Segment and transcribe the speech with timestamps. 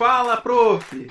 [0.00, 1.08] Fala, Prof!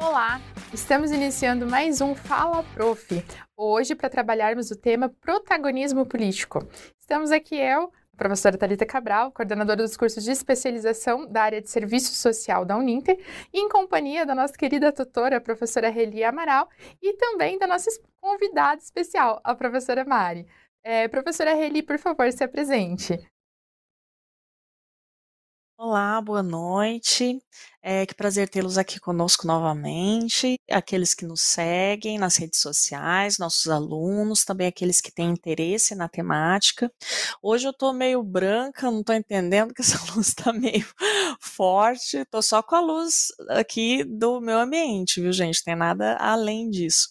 [0.00, 0.40] Olá,
[0.72, 3.22] estamos iniciando mais um Fala Prof.
[3.54, 6.66] Hoje para trabalharmos o tema protagonismo político.
[6.98, 11.68] Estamos aqui eu, a professora Talita Cabral, coordenadora dos cursos de especialização da área de
[11.68, 16.66] serviço social da Uninter, em companhia da nossa querida tutora, a professora Reli Amaral,
[17.02, 20.46] e também da nossa convidada especial, a professora Mari.
[20.82, 23.18] É, professora Reli, por favor, se apresente.
[25.84, 27.42] Olá, boa noite.
[27.84, 30.56] É, que prazer tê-los aqui conosco novamente.
[30.70, 36.08] Aqueles que nos seguem nas redes sociais, nossos alunos, também aqueles que têm interesse na
[36.08, 36.92] temática.
[37.42, 40.86] Hoje eu estou meio branca, não estou entendendo que essa luz está meio
[41.40, 42.18] forte.
[42.18, 45.64] Estou só com a luz aqui do meu ambiente, viu, gente?
[45.64, 47.08] Tem nada além disso.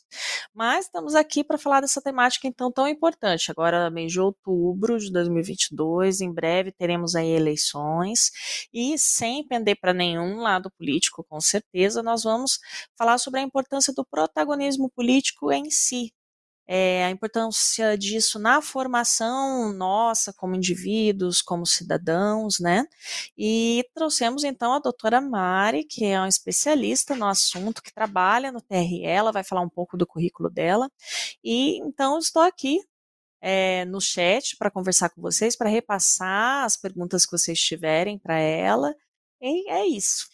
[0.53, 3.51] Mas estamos aqui para falar dessa temática então tão importante.
[3.51, 8.31] Agora, mês de outubro de 2022, em breve teremos aí eleições
[8.73, 12.59] e sem pender para nenhum lado lado político, com certeza, nós vamos
[12.97, 16.13] falar sobre a importância do protagonismo político em si.
[16.67, 22.85] É, a importância disso na formação nossa como indivíduos, como cidadãos, né?
[23.37, 28.61] E trouxemos então a doutora Mari, que é uma especialista no assunto, que trabalha no
[28.61, 30.89] TRE, ela vai falar um pouco do currículo dela.
[31.43, 32.79] E então estou aqui
[33.41, 38.39] é, no chat para conversar com vocês, para repassar as perguntas que vocês tiverem para
[38.39, 38.95] ela.
[39.41, 40.29] E é isso.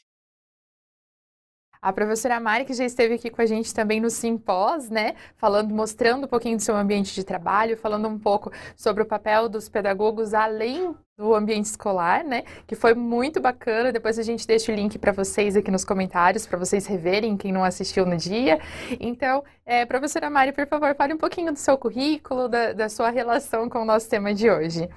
[1.88, 5.16] A professora Mari, que já esteve aqui com a gente também no Simpós, né?
[5.38, 9.48] Falando, mostrando um pouquinho do seu ambiente de trabalho, falando um pouco sobre o papel
[9.48, 12.44] dos pedagogos além do ambiente escolar, né?
[12.68, 13.94] Que foi muito bacana.
[13.94, 17.54] Depois a gente deixa o link para vocês aqui nos comentários, para vocês reverem, quem
[17.54, 18.60] não assistiu no dia.
[19.00, 23.12] Então, é, professora Mari, por favor, fale um pouquinho do seu currículo, da, da sua
[23.12, 24.90] relação com o nosso tema de hoje.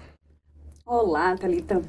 [0.84, 1.80] Olá, Thalita.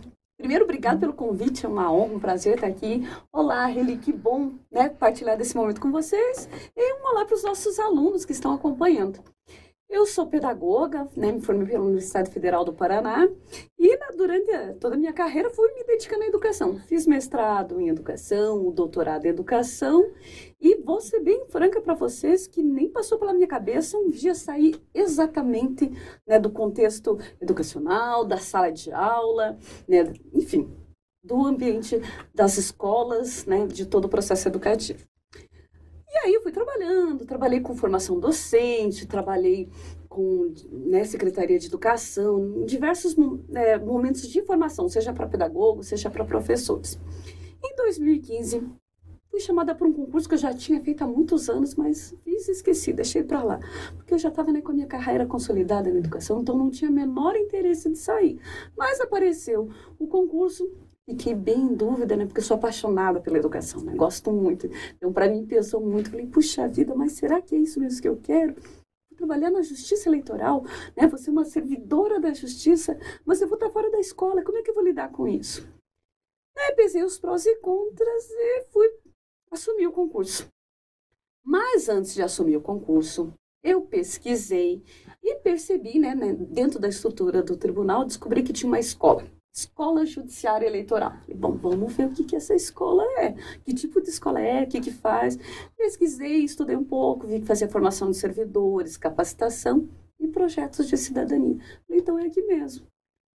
[0.41, 3.07] Primeiro, obrigado pelo convite, é uma honra, um prazer estar aqui.
[3.31, 6.49] Olá, Reli, que bom né, partilhar desse momento com vocês.
[6.75, 9.19] E um olá para os nossos alunos que estão acompanhando.
[9.87, 13.29] Eu sou pedagoga, né, me formei pela Universidade Federal do Paraná
[13.77, 16.79] e na, durante a, toda a minha carreira fui me dedicando à educação.
[16.87, 20.09] Fiz mestrado em educação, doutorado em educação
[20.61, 24.35] e vou ser bem franca para vocês que nem passou pela minha cabeça um dia
[24.35, 25.91] sair exatamente
[26.27, 29.57] né, do contexto educacional, da sala de aula,
[29.87, 30.71] né, enfim,
[31.23, 31.99] do ambiente
[32.33, 35.03] das escolas, né, de todo o processo educativo.
[36.13, 39.69] E aí eu fui trabalhando, trabalhei com formação docente, trabalhei
[40.09, 43.15] com né, Secretaria de Educação, em diversos
[43.55, 46.99] é, momentos de formação, seja para pedagogos, seja para professores.
[47.63, 48.61] Em 2015,
[49.31, 52.49] fui chamada para um concurso que eu já tinha feito há muitos anos, mas fiz
[52.49, 53.59] e esqueci, deixei para lá.
[53.95, 56.91] Porque eu já estava né, com a minha carreira consolidada na educação, então não tinha
[56.91, 58.39] menor interesse de sair.
[58.77, 60.69] Mas apareceu o concurso
[61.09, 62.25] Fiquei bem em dúvida, né?
[62.25, 63.93] Porque sou apaixonada pela educação, né?
[63.95, 64.69] Gosto muito.
[64.95, 66.11] Então, para mim, pensou muito.
[66.11, 68.55] Falei, puxa vida, mas será que é isso mesmo que eu quero?
[69.17, 70.63] Trabalhar na justiça eleitoral,
[70.95, 71.07] né?
[71.07, 74.43] Vou ser uma servidora da justiça, mas eu vou estar fora da escola.
[74.43, 75.67] Como é que eu vou lidar com isso?
[76.55, 78.87] Aí, pensei os prós e contras e fui
[79.51, 80.47] assumir o concurso.
[81.43, 84.83] Mas antes de assumir o concurso, eu pesquisei
[85.21, 90.05] e percebi, né, né dentro da estrutura do tribunal, descobri que tinha uma escola Escola
[90.05, 91.11] Judiciária Eleitoral.
[91.11, 93.35] Falei, bom, vamos ver o que, que essa escola é,
[93.65, 95.37] que tipo de escola é, o que, que faz.
[95.75, 101.57] Pesquisei, estudei um pouco, vi que fazia formação de servidores, capacitação e projetos de cidadania.
[101.85, 102.87] Falei, então é aqui mesmo.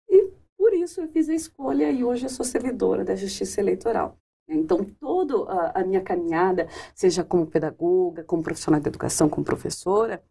[0.07, 4.15] E por isso eu fiz a escolha e hoje eu sou servidora da Justiça Eleitoral.
[4.55, 10.23] Então, toda a, minha caminhada, seja como pedagoga, como profissional de educação, como professora,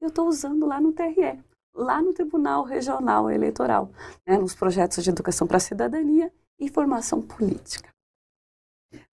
[0.00, 1.42] eu estou usando lá no TRE
[1.74, 3.90] lá no Tribunal Regional Eleitoral,
[4.26, 7.90] né, nos projetos de educação para a cidadania e formação política.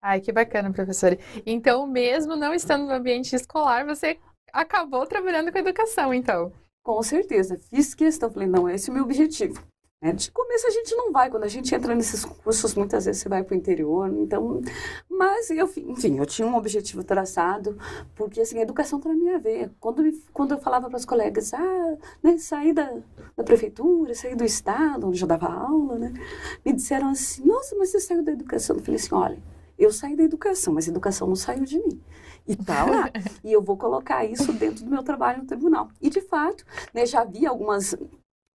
[0.01, 1.17] Ai, que bacana, professora.
[1.45, 4.19] Então, mesmo não estando no ambiente escolar, você
[4.51, 6.51] acabou trabalhando com educação, então?
[6.83, 7.57] Com certeza.
[7.57, 9.63] Fiz questão, falei, não, esse é o meu objetivo.
[10.01, 10.13] Né?
[10.13, 13.27] De começo a gente não vai, quando a gente entra nesses cursos, muitas vezes você
[13.27, 14.62] vai para o interior, então,
[15.09, 17.77] mas eu, enfim, eu tinha um objetivo traçado,
[18.15, 19.69] porque assim, a educação está na minha veia.
[19.77, 22.94] Quando, me, quando eu falava para os colegas, ah, né, saí da,
[23.35, 26.13] da prefeitura, saí do estado, onde eu dava aula, né,
[26.65, 28.77] me disseram assim, nossa, mas você saiu da educação?
[28.77, 29.38] Eu falei assim, olha,
[29.77, 32.01] eu saí da educação, mas a educação não saiu de mim.
[32.47, 33.12] E tá lá.
[33.44, 35.89] e eu vou colocar isso dentro do meu trabalho no tribunal.
[36.01, 37.95] E, de fato, né, já vi algumas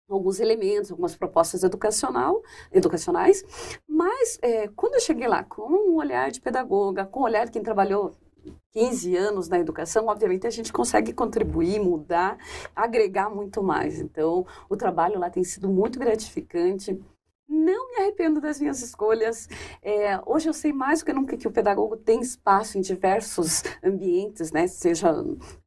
[0.08, 2.42] alguns elementos, algumas propostas educacional,
[2.72, 3.44] educacionais,
[3.88, 7.52] mas é, quando eu cheguei lá com um olhar de pedagoga, com um olhar de
[7.52, 8.14] quem trabalhou
[8.72, 12.36] 15 anos na educação, obviamente a gente consegue contribuir, mudar,
[12.74, 13.98] agregar muito mais.
[14.00, 17.00] Então, o trabalho lá tem sido muito gratificante.
[17.48, 19.48] não me arrependo das minhas escolhas.
[19.82, 23.62] É, hoje eu sei mais do que nunca que o pedagogo tem espaço em diversos
[23.82, 24.66] ambientes, né?
[24.66, 25.10] Seja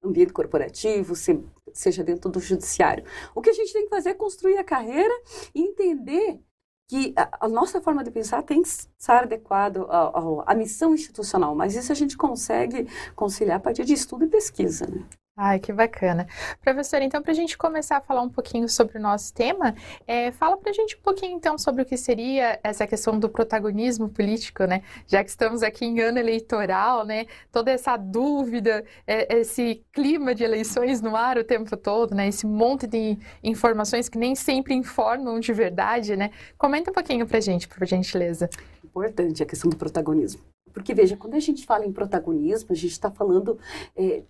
[0.03, 1.39] ambiente corporativo, se,
[1.79, 3.03] seja dentro do judiciário.
[3.33, 5.13] O que a gente tem que fazer é construir a carreira
[5.53, 6.39] e entender
[6.87, 11.75] que a, nossa forma de pensar tem que estar adequado à, à missão institucional, mas
[11.75, 14.87] isso a gente consegue conciliar a partir de estudo e pesquisa.
[14.87, 15.03] Né?
[15.39, 16.25] Ai, que bacana.
[16.63, 19.75] Professora, então, para a gente começar a falar um pouquinho sobre o nosso tema,
[20.07, 23.29] é, fala para a gente um pouquinho, então, sobre o que seria essa questão do
[23.29, 24.81] protagonismo político, né?
[25.05, 27.27] Já que estamos aqui em ano eleitoral, né?
[27.51, 32.27] Toda essa dúvida, é, esse clima de eleições no ar o tempo todo, né?
[32.27, 36.31] Esse monte de informações que nem sempre informam de verdade, né?
[36.57, 38.49] Comenta um pouquinho para a gente, por gentileza.
[38.83, 40.41] Importante a questão do protagonismo.
[40.73, 43.59] Porque, veja, quando a gente fala em protagonismo, a gente está falando
[43.95, 44.23] é,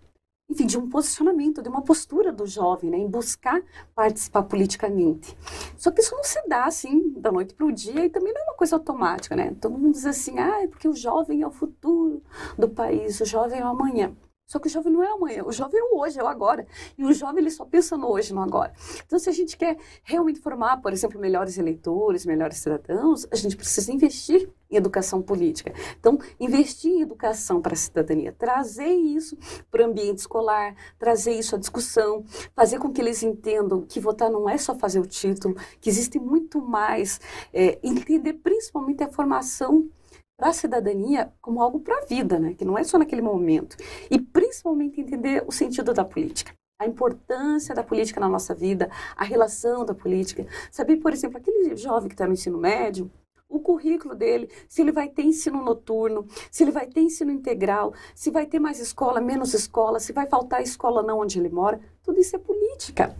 [0.49, 3.61] enfim, de um posicionamento, de uma postura do jovem, né, em buscar
[3.93, 5.37] participar politicamente.
[5.77, 8.41] Só que isso não se dá assim da noite para o dia e também não
[8.41, 9.53] é uma coisa automática, né?
[9.59, 12.21] Todo mundo diz assim, ah, é porque o jovem é o futuro
[12.57, 14.15] do país, o jovem é o amanhã.
[14.47, 16.65] Só que o jovem não é amanhã, o jovem é o hoje, é o agora.
[16.97, 18.71] E o jovem ele só pensa no hoje, no agora.
[19.05, 23.57] Então, se a gente quer realmente formar, por exemplo, melhores eleitores, melhores cidadãos, a gente
[23.57, 25.73] precisa investir em educação política.
[25.99, 29.37] Então, investir em educação para a cidadania, trazer isso
[29.69, 32.23] para o ambiente escolar, trazer isso à discussão,
[32.55, 36.19] fazer com que eles entendam que votar não é só fazer o título, que existe
[36.19, 37.19] muito mais,
[37.53, 39.89] é, entender principalmente a formação
[40.37, 42.53] para a cidadania como algo para a vida, né?
[42.53, 43.75] que não é só naquele momento.
[44.09, 46.53] E principalmente entender o sentido da política.
[46.79, 50.45] A importância da política na nossa vida, a relação da política.
[50.71, 53.11] Saber, por exemplo, aquele jovem que está no ensino médio,
[53.49, 57.93] o currículo dele, se ele vai ter ensino noturno, se ele vai ter ensino integral,
[58.13, 61.79] se vai ter mais escola, menos escola, se vai faltar escola não onde ele mora,
[62.03, 63.15] tudo isso é política.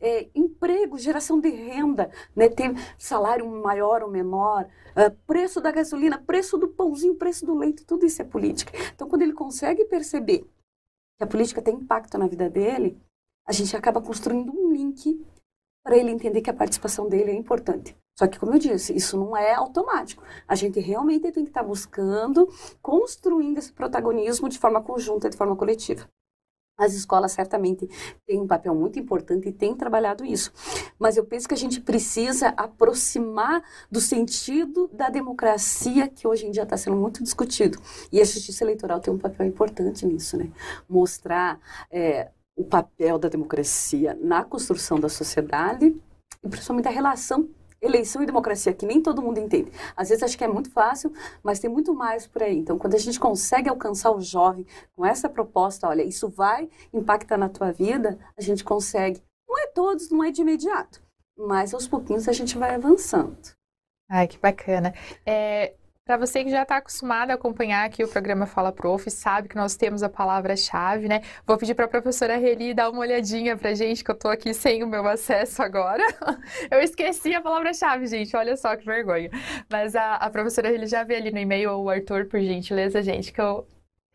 [0.00, 2.46] É, emprego, geração de renda, né,
[2.98, 8.06] salário maior ou menor, uh, preço da gasolina, preço do pãozinho, preço do leite, tudo
[8.06, 8.72] isso é política.
[8.94, 10.40] Então, quando ele consegue perceber
[11.18, 12.98] que a política tem impacto na vida dele,
[13.46, 15.24] a gente acaba construindo um link
[15.84, 17.96] para ele entender que a participação dele é importante.
[18.18, 20.22] Só que, como eu disse, isso não é automático.
[20.46, 22.48] A gente realmente tem que estar buscando,
[22.80, 26.08] construindo esse protagonismo de forma conjunta, de forma coletiva.
[26.78, 27.88] As escolas certamente
[28.26, 30.52] têm um papel muito importante e têm trabalhado isso.
[30.98, 36.50] Mas eu penso que a gente precisa aproximar do sentido da democracia que hoje em
[36.50, 37.78] dia está sendo muito discutido.
[38.10, 40.50] E a justiça eleitoral tem um papel importante nisso, né?
[40.88, 41.60] Mostrar
[41.90, 45.94] é, o papel da democracia na construção da sociedade
[46.42, 47.48] e principalmente a relação
[47.82, 49.72] eleição e democracia, que nem todo mundo entende.
[49.96, 51.12] Às vezes acho que é muito fácil,
[51.42, 52.56] mas tem muito mais por aí.
[52.56, 54.64] Então, quando a gente consegue alcançar o jovem
[54.94, 59.20] com essa proposta, olha, isso vai impactar na tua vida, a gente consegue.
[59.48, 61.02] Não é todos, não é de imediato,
[61.36, 63.36] mas aos pouquinhos a gente vai avançando.
[64.08, 64.94] Ai, que bacana.
[65.26, 69.48] É, para você que já está acostumado a acompanhar aqui o programa Fala Prof, sabe
[69.48, 71.20] que nós temos a palavra-chave, né?
[71.46, 74.52] Vou pedir para a professora Reli dar uma olhadinha para gente, que eu estou aqui
[74.52, 76.02] sem o meu acesso agora.
[76.70, 79.30] Eu esqueci a palavra-chave, gente, olha só que vergonha.
[79.70, 83.32] Mas a, a professora Reli já vê ali no e-mail, o Arthur, por gentileza, gente,
[83.32, 83.66] que eu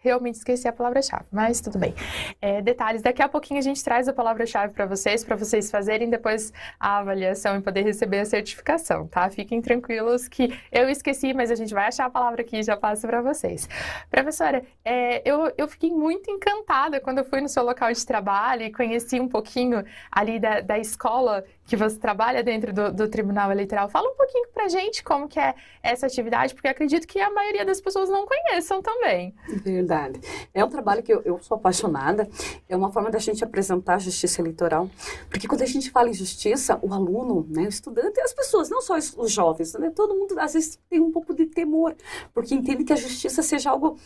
[0.08, 1.94] realmente esqueci a palavra-chave, mas tudo bem.
[2.42, 6.10] É, detalhes, daqui a pouquinho a gente traz a palavra-chave para vocês, para vocês fazerem
[6.10, 9.30] depois a avaliação e poder receber a certificação, tá?
[9.30, 12.78] Fiquem tranquilos que eu esqueci, mas a gente vai achar a palavra aqui e já
[12.78, 13.68] passo para vocês.
[14.10, 18.64] Professora, é, eu, eu fiquei muito encantada quando eu fui no seu local de trabalho
[18.64, 23.52] e conheci um pouquinho ali da, da escola que você trabalha dentro do, do, Tribunal
[23.52, 23.90] Eleitoral.
[23.90, 27.66] Fala um pouquinho pra gente como que é essa atividade, porque acredito que a maioria
[27.66, 29.36] das pessoas não conheçam também.
[29.50, 30.22] Verdade.
[30.54, 32.28] É um trabalho que eu, eu sou apaixonada,
[32.70, 34.90] é uma forma da gente apresentar a justiça eleitoral,
[35.30, 38.80] porque quando a gente fala em justiça, o aluno, né, o estudante, as pessoas, não
[38.80, 41.94] só os jovens, né, todo mundo às vezes tem um pouco de temor,
[42.34, 43.98] porque entende que a justiça seja algo,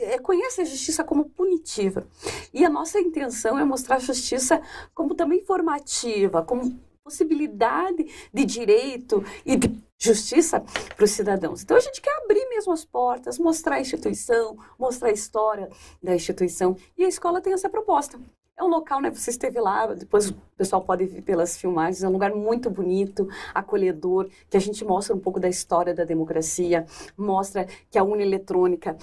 [0.00, 2.06] é, conhece a justiça como punitiva.
[2.52, 4.60] E a nossa intenção é mostrar a justiça
[4.94, 10.60] como também formativa, como possibilidade de direito e de justiça
[10.96, 11.62] para os cidadãos.
[11.62, 15.68] Então a gente quer abrir mesmo as portas, mostrar a instituição, mostrar a história
[16.02, 18.18] da instituição e a escola tem essa proposta.
[18.56, 19.10] É um local, né?
[19.10, 23.26] Você esteve lá, depois o pessoal pode ver pelas filmagens, é um lugar muito bonito,
[23.54, 26.84] acolhedor, que a gente mostra um pouco da história da democracia,
[27.16, 28.98] mostra que a urna eletrônica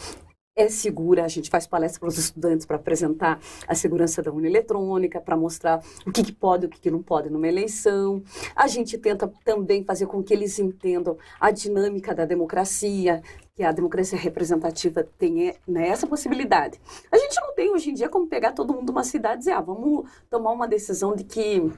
[0.58, 1.24] é segura.
[1.24, 5.38] A gente faz palestra para os estudantes para apresentar a segurança da urna eletrônica, para
[5.38, 8.24] mostrar o que, que pode e o que, que não pode numa eleição.
[8.56, 13.22] A gente tenta também fazer com que eles entendam a dinâmica da democracia,
[13.56, 16.82] que a democracia representativa tem né, essa possibilidade.
[17.12, 19.52] A gente não tem hoje em dia como pegar todo mundo numa cidade e dizer,
[19.52, 21.72] ah, vamos tomar uma decisão de que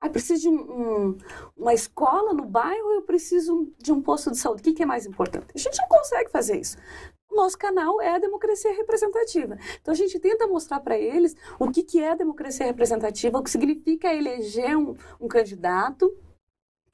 [0.00, 1.18] Ah, preciso de um, um,
[1.56, 4.60] uma escola no bairro, eu preciso de um posto de saúde.
[4.60, 5.46] O que, que é mais importante?
[5.54, 6.76] A gente não consegue fazer isso
[7.36, 9.56] nosso canal é a democracia representativa.
[9.80, 13.42] Então a gente tenta mostrar para eles o que, que é a democracia representativa, o
[13.42, 16.12] que significa eleger um, um candidato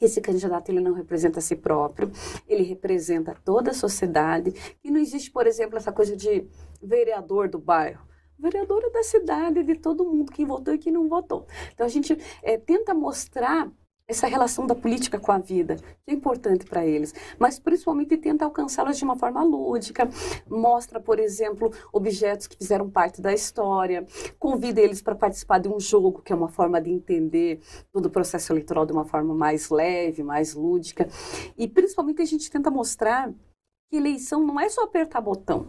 [0.05, 2.11] esse candidato ele não representa a si próprio,
[2.49, 6.45] ele representa toda a sociedade, e não existe, por exemplo, essa coisa de
[6.83, 8.05] vereador do bairro.
[8.37, 11.47] Vereador é da cidade, de todo mundo, quem votou e quem não votou.
[11.73, 13.71] Então a gente é, tenta mostrar
[14.13, 18.45] essa relação da política com a vida, que é importante para eles, mas principalmente tenta
[18.45, 20.09] alcançá-las de uma forma lúdica,
[20.49, 24.07] mostra, por exemplo, objetos que fizeram parte da história,
[24.39, 27.61] convida eles para participar de um jogo, que é uma forma de entender
[27.93, 31.09] todo o processo eleitoral de uma forma mais leve, mais lúdica,
[31.57, 33.33] e principalmente a gente tenta mostrar
[33.91, 35.69] que eleição não é só apertar botão,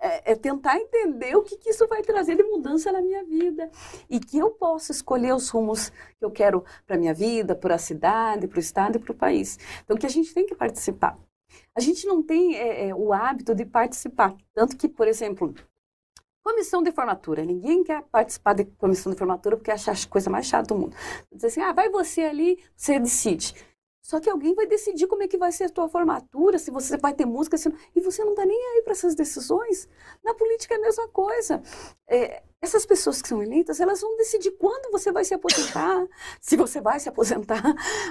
[0.00, 3.70] é, é, tentar entender o que, que, isso vai trazer de mudança na minha vida
[4.08, 7.78] e que eu possa escolher os rumos que eu quero para minha vida, para a
[7.78, 9.58] cidade, para o estado e para o país.
[9.84, 11.18] Então, que a gente tem que participar.
[11.74, 14.36] A gente não tem é, é, o hábito de participar.
[14.54, 15.54] Tanto que, por exemplo,
[16.42, 17.44] comissão de formatura.
[17.44, 20.96] Ninguém quer participar de comissão de formatura porque acha a coisa mais chata do mundo.
[21.32, 23.54] Diz assim, ah, vai você ali, você decide.
[24.08, 26.96] Só que alguém vai decidir como é que vai ser a tua formatura, se você
[26.96, 27.70] vai ter música, se...
[27.94, 29.86] e você não está nem aí para essas decisões.
[30.24, 31.62] Na política é a mesma coisa.
[32.06, 36.06] É, essas pessoas que são eleitas, elas vão decidir quando você vai se aposentar,
[36.40, 37.62] se você vai se aposentar,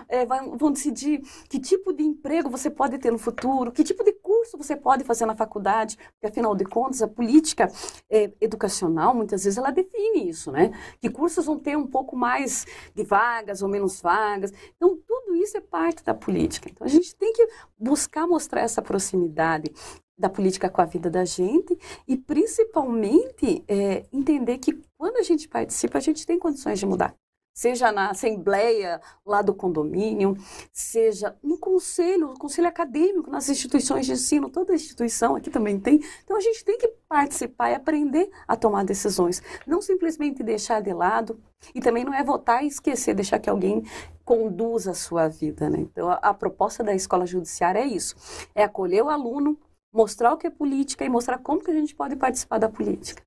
[0.07, 4.13] é, vão decidir que tipo de emprego você pode ter no futuro, que tipo de
[4.13, 7.69] curso você pode fazer na faculdade, porque afinal de contas a política
[8.09, 10.71] é, educacional muitas vezes ela define isso, né?
[11.01, 14.53] Que cursos vão ter um pouco mais de vagas ou menos vagas.
[14.75, 16.69] Então tudo isso é parte da política.
[16.69, 19.71] Então a gente tem que buscar mostrar essa proximidade
[20.17, 25.47] da política com a vida da gente e principalmente é, entender que quando a gente
[25.47, 27.15] participa a gente tem condições de mudar
[27.57, 30.37] seja na assembleia lá do condomínio,
[30.71, 35.99] seja no conselho, no conselho acadêmico, nas instituições de ensino, toda instituição aqui também tem.
[36.23, 40.93] Então a gente tem que participar e aprender a tomar decisões, não simplesmente deixar de
[40.93, 41.41] lado
[41.73, 43.83] e também não é votar e esquecer, deixar que alguém
[44.23, 45.79] conduza a sua vida, né?
[45.79, 48.15] Então a, a proposta da escola judiciária é isso,
[48.53, 49.57] é acolher o aluno,
[49.91, 53.26] mostrar o que é política e mostrar como que a gente pode participar da política.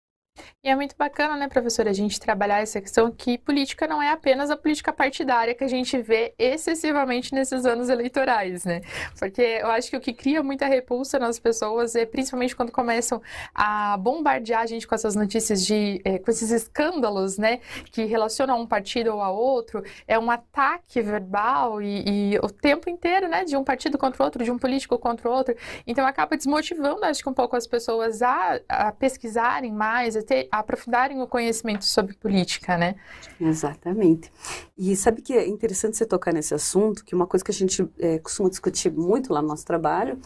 [0.63, 4.11] E é muito bacana, né, professora, a gente trabalhar essa questão que política não é
[4.11, 8.83] apenas a política partidária que a gente vê excessivamente nesses anos eleitorais, né?
[9.19, 13.23] Porque eu acho que o que cria muita repulsa nas pessoas é principalmente quando começam
[13.55, 18.61] a bombardear a gente com essas notícias de, é, com esses escândalos, né, que relacionam
[18.61, 23.45] um partido ou a outro, é um ataque verbal e, e o tempo inteiro, né,
[23.45, 25.55] de um partido contra o outro, de um político contra o outro.
[25.87, 30.49] Então acaba desmotivando, acho que um pouco as pessoas a, a pesquisarem mais, a ter,
[30.53, 32.95] aprofundarem o conhecimento sobre política, né?
[33.41, 34.31] Exatamente.
[34.79, 37.91] E sabe que é interessante você tocar nesse assunto, que uma coisa que a gente
[37.99, 40.21] é, costuma discutir muito lá no nosso trabalho,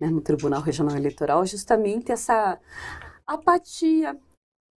[0.00, 2.58] né, no Tribunal Regional Eleitoral, é justamente essa
[3.24, 4.18] apatia,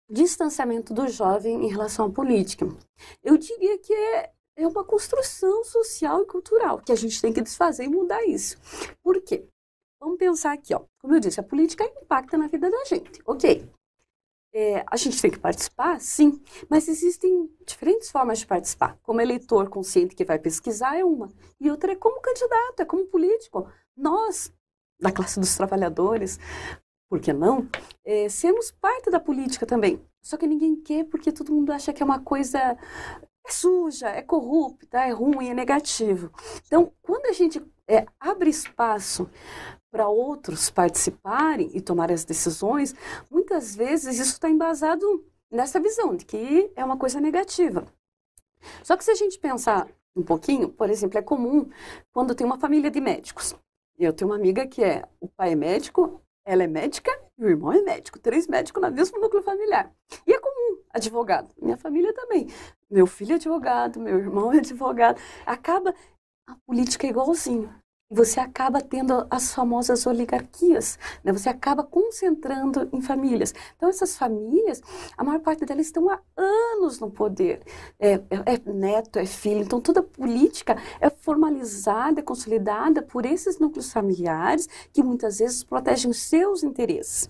[0.08, 2.68] distanciamento do jovem em relação à política.
[3.24, 7.42] Eu diria que é, é uma construção social e cultural que a gente tem que
[7.42, 8.58] desfazer e mudar isso.
[9.02, 9.44] Por quê?
[10.00, 10.84] Vamos pensar aqui, ó.
[11.02, 13.20] Como eu disse, a política impacta na vida da gente.
[13.26, 13.68] Ok.
[14.60, 18.98] É, a gente tem que participar, sim, mas existem diferentes formas de participar.
[19.04, 23.06] Como eleitor consciente que vai pesquisar é uma, e outra é como candidato, é como
[23.06, 23.72] político.
[23.96, 24.52] Nós,
[25.00, 26.40] da classe dos trabalhadores,
[27.08, 27.70] por que não,
[28.04, 30.02] é, sermos parte da política também.
[30.24, 32.78] Só que ninguém quer porque todo mundo acha que é uma coisa é
[33.48, 36.32] suja, é corrupta, é ruim, é negativo.
[36.66, 39.30] Então, quando a gente é, abre espaço
[39.92, 42.94] para outros participarem e tomarem as decisões,
[43.30, 47.86] muitas vezes isso está embasado nessa visão de que é uma coisa negativa.
[48.84, 51.70] Só que se a gente pensar um pouquinho, por exemplo, é comum
[52.12, 53.56] quando tem uma família de médicos.
[53.98, 57.50] Eu tenho uma amiga que é, o pai é médico, ela é médica e o
[57.50, 58.20] irmão é médico.
[58.20, 59.92] Três médicos no mesmo núcleo familiar.
[60.26, 61.54] E é comum, advogado.
[61.62, 62.48] Minha família também.
[62.90, 65.20] Meu filho é advogado, meu irmão é advogado.
[65.46, 65.94] Acaba,
[66.48, 67.74] a política é igualzinho
[68.10, 71.34] você acaba tendo as famosas oligarquias, né?
[71.34, 73.54] você acaba concentrando em famílias.
[73.76, 74.82] Então, essas famílias,
[75.18, 77.62] a maior parte delas estão há anos no poder.
[78.00, 79.62] É, é, é neto, é filho.
[79.62, 86.10] Então, toda política é formalizada, é consolidada por esses núcleos familiares que muitas vezes protegem
[86.10, 87.30] os seus interesses.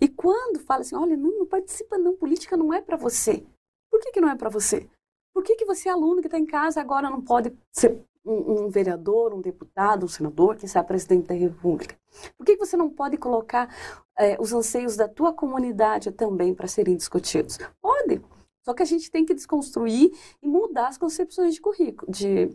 [0.00, 3.42] E quando fala assim, olha, não, não participa não, política não é para você.
[3.90, 4.86] Por que, que não é para você?
[5.32, 8.68] Por que, que você, aluno que está em casa, agora não pode ser um, um,
[8.68, 11.96] vereador, um deputado, um senador, que seja presidente da República?
[12.36, 13.74] Por que você não pode colocar
[14.18, 17.58] é, os anseios da tua comunidade também para serem discutidos?
[17.80, 18.22] Pode.
[18.62, 20.12] Só que a gente tem que desconstruir
[20.42, 22.54] e mudar as concepções de currículo, de,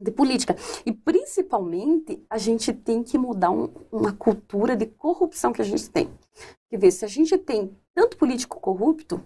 [0.00, 0.56] de política.
[0.84, 5.88] E principalmente a gente tem que mudar um, uma cultura de corrupção que a gente
[5.90, 6.10] tem.
[6.68, 9.22] Quer ver, se a gente tem tanto político corrupto,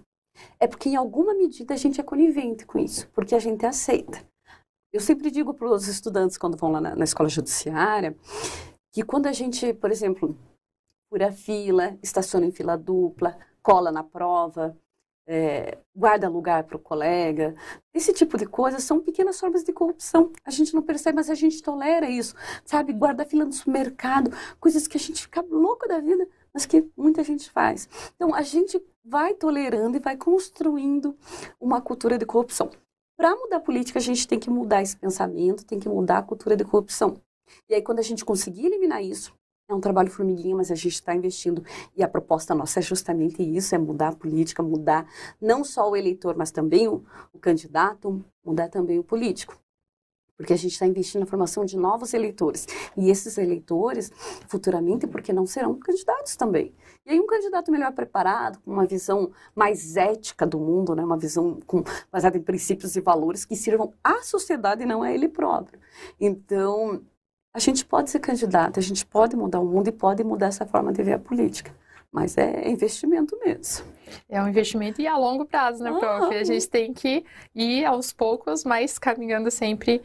[0.58, 4.24] é porque em alguma medida a gente é conivente com isso, porque a gente aceita.
[4.92, 8.14] Eu sempre digo para os estudantes quando vão lá na, na escola judiciária
[8.92, 10.36] que quando a gente, por exemplo,
[11.08, 14.76] fura fila, estaciona em fila dupla, cola na prova,
[15.26, 17.54] é, guarda lugar para o colega.
[17.94, 20.30] Esse tipo de coisa são pequenas formas de corrupção.
[20.44, 22.34] A gente não percebe, mas a gente tolera isso.
[22.64, 24.30] Sabe, guarda fila no supermercado,
[24.60, 27.88] coisas que a gente fica louco da vida, mas que muita gente faz.
[28.14, 31.16] Então, a gente vai tolerando e vai construindo
[31.58, 32.70] uma cultura de corrupção.
[33.16, 36.22] Para mudar a política, a gente tem que mudar esse pensamento, tem que mudar a
[36.22, 37.20] cultura de corrupção.
[37.68, 39.32] E aí, quando a gente conseguir eliminar isso,
[39.68, 41.64] é um trabalho formiguinha, mas a gente está investindo.
[41.96, 45.06] E a proposta nossa é justamente isso: é mudar a política, mudar
[45.40, 49.61] não só o eleitor, mas também o, o candidato, mudar também o político.
[50.42, 52.66] Porque a gente está investindo na formação de novos eleitores.
[52.96, 54.10] E esses eleitores,
[54.48, 56.74] futuramente, porque não serão candidatos também.
[57.06, 61.04] E aí um candidato melhor preparado, com uma visão mais ética do mundo, né?
[61.04, 65.12] uma visão com, baseada em princípios e valores que sirvam à sociedade e não a
[65.12, 65.78] ele próprio.
[66.20, 67.00] Então,
[67.54, 70.66] a gente pode ser candidato, a gente pode mudar o mundo e pode mudar essa
[70.66, 71.72] forma de ver a política.
[72.10, 73.84] Mas é investimento mesmo.
[74.28, 76.34] É um investimento e a longo prazo, né, prof?
[76.34, 80.02] A gente tem que ir aos poucos, mas caminhando sempre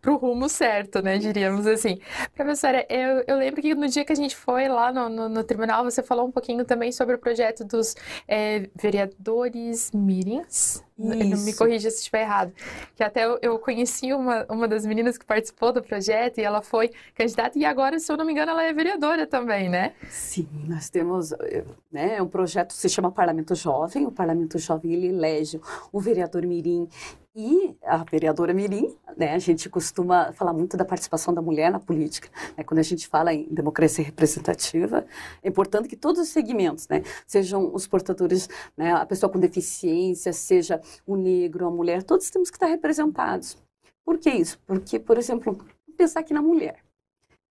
[0.00, 1.98] para o rumo certo, né, diríamos assim.
[2.34, 5.44] Professora, eu, eu, lembro que no dia que a gente foi lá no, no, no
[5.44, 7.94] tribunal, você falou um pouquinho também sobre o projeto dos
[8.28, 10.82] é, vereadores mirins.
[10.96, 11.44] Isso.
[11.44, 12.52] Me corrija se estiver errado.
[12.94, 16.62] Que até eu, eu, conheci uma, uma das meninas que participou do projeto e ela
[16.62, 19.92] foi candidata e agora, se eu não me engano, ela é vereadora também, né?
[20.08, 24.06] Sim, nós temos, eh, né, um projeto que se chama Parlamento Jovem.
[24.06, 25.60] O Parlamento Jovem, ele elege
[25.92, 26.88] o vereador mirim
[27.36, 31.80] e a vereadora Mirim, né, a gente costuma falar muito da participação da mulher na
[31.80, 32.28] política.
[32.56, 35.04] Né, quando a gente fala em democracia representativa,
[35.42, 40.32] é importante que todos os segmentos, né, sejam os portadores, né, a pessoa com deficiência,
[40.32, 43.56] seja o negro, a mulher, todos temos que estar representados.
[44.04, 44.56] Por que isso?
[44.64, 45.58] Porque, por exemplo,
[45.96, 46.83] pensar aqui na mulher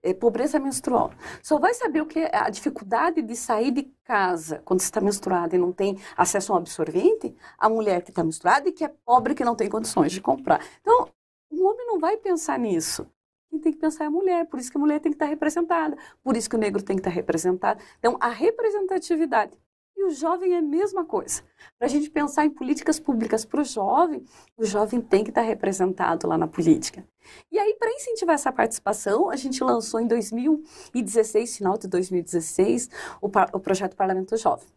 [0.03, 1.11] é, pobreza menstrual.
[1.41, 5.55] Só vai saber o que é a dificuldade de sair de casa quando está menstruada
[5.55, 8.87] e não tem acesso a um absorvente, a mulher que está menstruada e que é
[9.05, 10.63] pobre que não tem condições de comprar.
[10.81, 11.09] Então,
[11.49, 13.07] o homem não vai pensar nisso.
[13.49, 15.25] Quem tem que pensar é a mulher, por isso que a mulher tem que estar
[15.25, 17.81] representada, por isso que o negro tem que estar representado.
[17.99, 19.51] Então, a representatividade
[20.01, 21.43] e o jovem é a mesma coisa.
[21.77, 24.23] Para a gente pensar em políticas públicas para o jovem,
[24.57, 27.05] o jovem tem que estar representado lá na política.
[27.51, 32.89] E aí, para incentivar essa participação, a gente lançou em 2016, final de 2016,
[33.21, 34.67] o, o projeto Parlamento Jovem.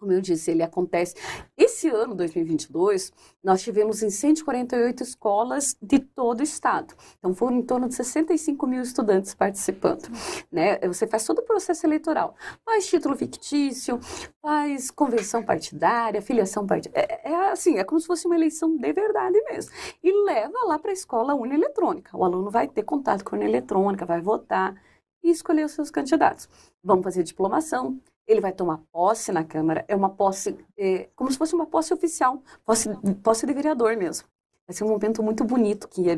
[0.00, 1.14] Como eu disse, ele acontece.
[1.54, 3.12] Esse ano, 2022,
[3.44, 6.94] nós tivemos em 148 escolas de todo o estado.
[7.18, 10.08] Então, foram em torno de 65 mil estudantes participando.
[10.50, 10.78] Né?
[10.88, 12.34] Você faz todo o processo eleitoral.
[12.64, 14.00] Faz título fictício,
[14.40, 17.20] faz convenção partidária, filiação partidária.
[17.22, 19.70] É, é assim, é como se fosse uma eleição de verdade mesmo.
[20.02, 22.16] E leva lá para a escola urna eletrônica.
[22.16, 24.74] O aluno vai ter contato com a urna eletrônica, vai votar
[25.22, 26.48] e escolher os seus candidatos.
[26.82, 31.36] Vamos fazer diplomação, ele vai tomar posse na Câmara, é uma posse, é, como se
[31.36, 32.88] fosse uma posse oficial, posse,
[33.22, 34.28] posse de vereador mesmo.
[34.66, 36.16] Vai ser um momento muito bonito, que é,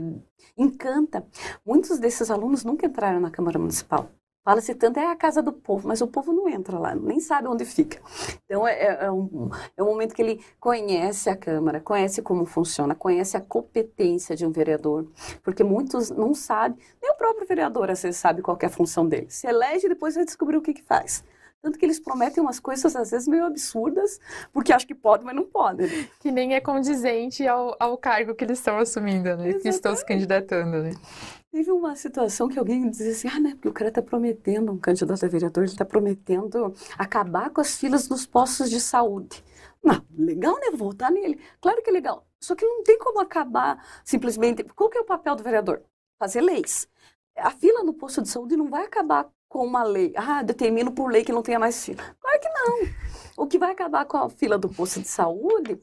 [0.58, 1.26] encanta.
[1.64, 4.10] Muitos desses alunos nunca entraram na Câmara Municipal.
[4.44, 7.46] Fala-se tanto, é a casa do povo, mas o povo não entra lá, nem sabe
[7.46, 8.00] onde fica.
[8.44, 12.44] Então, é, é, é, um, é um momento que ele conhece a Câmara, conhece como
[12.44, 15.06] funciona, conhece a competência de um vereador,
[15.44, 19.06] porque muitos não sabem, nem o próprio vereador às vezes sabe qual é a função
[19.06, 19.30] dele.
[19.30, 21.24] Se elege e depois vai descobrir o que, que faz.
[21.62, 24.18] Tanto que eles prometem umas coisas, às vezes, meio absurdas,
[24.52, 25.86] porque acham que pode, mas não podem.
[25.86, 26.08] Né?
[26.18, 29.32] Que nem é condizente ao, ao cargo que eles estão assumindo, né?
[29.32, 29.62] Exatamente.
[29.62, 30.90] Que estão se candidatando, né?
[31.52, 34.78] Teve uma situação que alguém dizia assim, ah, né, porque o cara está prometendo, um
[34.78, 39.44] candidato a vereador, ele está prometendo acabar com as filas nos postos de saúde.
[39.84, 40.70] Não, legal, né?
[40.70, 41.40] Vou votar nele.
[41.60, 42.26] Claro que é legal.
[42.40, 44.64] Só que não tem como acabar simplesmente.
[44.64, 45.82] Qual que é o papel do vereador?
[46.18, 46.88] Fazer leis.
[47.36, 50.14] A fila no posto de saúde não vai acabar com uma lei.
[50.16, 52.02] Ah, determino por lei que não tenha mais fila.
[52.18, 52.88] Claro que não.
[53.36, 55.78] O que vai acabar com a fila do posto de saúde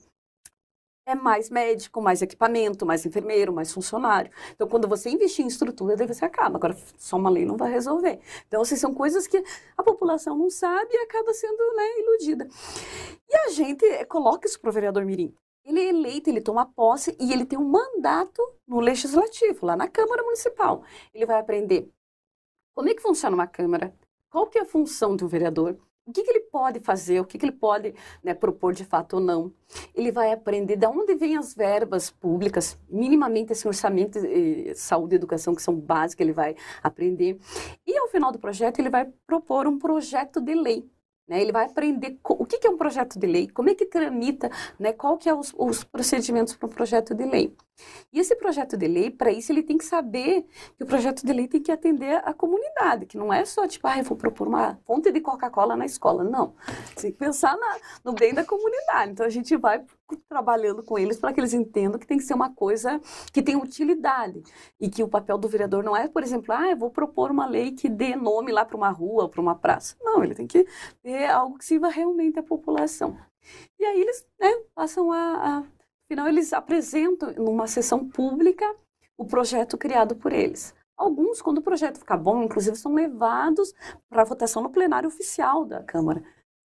[1.06, 4.32] é mais médico, mais equipamento, mais enfermeiro, mais funcionário.
[4.54, 6.58] Então, quando você investir em estrutura, daí você acaba.
[6.58, 8.20] Agora, só uma lei não vai resolver.
[8.48, 9.44] Então, assim, são coisas que
[9.78, 12.48] a população não sabe e acaba sendo né, iludida.
[13.30, 15.32] E a gente coloca isso para o vereador Mirim.
[15.64, 19.88] Ele é eleito, ele toma posse e ele tem um mandato no legislativo, lá na
[19.88, 20.84] Câmara Municipal.
[21.14, 21.92] Ele vai aprender
[22.80, 23.94] como é que funciona uma Câmara?
[24.30, 25.78] Qual que é a função do vereador?
[26.06, 29.18] o que, que ele pode fazer, o que, que ele pode né, propor de fato
[29.18, 29.54] ou não.
[29.94, 35.18] Ele vai aprender de onde vêm as verbas públicas, minimamente esse orçamento de saúde e
[35.18, 37.38] educação, que são básicos, ele vai aprender.
[37.86, 40.90] E ao final do projeto, ele vai propor um projeto de lei.
[41.28, 41.42] Né?
[41.42, 44.50] Ele vai aprender o que, que é um projeto de lei, como é que tramita,
[44.80, 44.94] né?
[44.94, 47.56] qual que é os, os procedimentos para um projeto de lei.
[48.12, 50.46] E esse projeto de lei, para isso, ele tem que saber
[50.78, 53.88] que o projeto de lei tem que atender a comunidade, que não é só tipo,
[53.88, 56.24] ah, eu vou propor uma fonte de Coca-Cola na escola.
[56.24, 56.54] Não.
[56.96, 59.12] Tem que pensar na, no bem da comunidade.
[59.12, 59.84] Então a gente vai
[60.28, 63.00] trabalhando com eles para que eles entendam que tem que ser uma coisa
[63.32, 64.42] que tem utilidade
[64.80, 67.46] e que o papel do vereador não é, por exemplo, ah, eu vou propor uma
[67.46, 69.96] lei que dê nome lá para uma rua, para uma praça.
[70.02, 70.66] Não, ele tem que
[71.02, 73.18] ter algo que sirva realmente à população.
[73.80, 75.64] E aí eles né, passam a, a
[76.10, 78.66] Afinal, eles apresentam numa sessão pública
[79.16, 80.74] o projeto criado por eles.
[80.98, 83.76] Alguns, quando o projeto ficar bom, inclusive, são levados
[84.10, 86.24] para votação no plenário oficial da Câmara.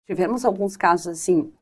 [0.06, 1.52] Tivemos alguns casos assim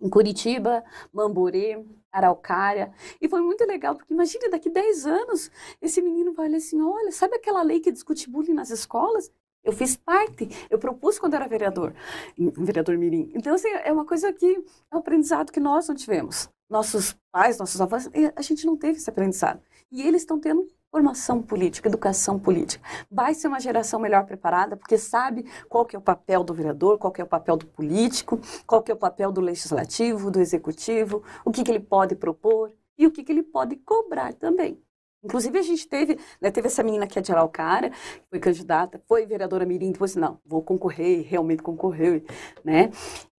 [0.00, 2.92] em Curitiba, Mamborê, Araucária.
[3.20, 5.50] E foi muito legal, porque imagine, daqui 10 anos,
[5.82, 9.32] esse menino vai olhar assim, olha, sabe aquela lei que discute bullying nas escolas?
[9.64, 11.92] Eu fiz parte, eu propus quando era vereador,
[12.38, 13.32] vereador Mirim.
[13.34, 17.58] Então, assim, é uma coisa que é um aprendizado que nós não tivemos nossos pais,
[17.58, 19.60] nossos avós, a gente não teve esse aprendizado.
[19.90, 22.82] E eles estão tendo formação política, educação política.
[23.10, 26.98] Vai ser uma geração melhor preparada, porque sabe qual que é o papel do vereador,
[26.98, 30.40] qual que é o papel do político, qual que é o papel do legislativo, do
[30.40, 34.80] executivo, o que, que ele pode propor e o que, que ele pode cobrar também.
[35.22, 37.92] Inclusive, a gente teve, né, teve essa menina que é de Araucária,
[38.30, 42.22] foi candidata, foi vereadora Mirim, depois, não, vou concorrer, realmente concorreu,
[42.64, 42.90] né?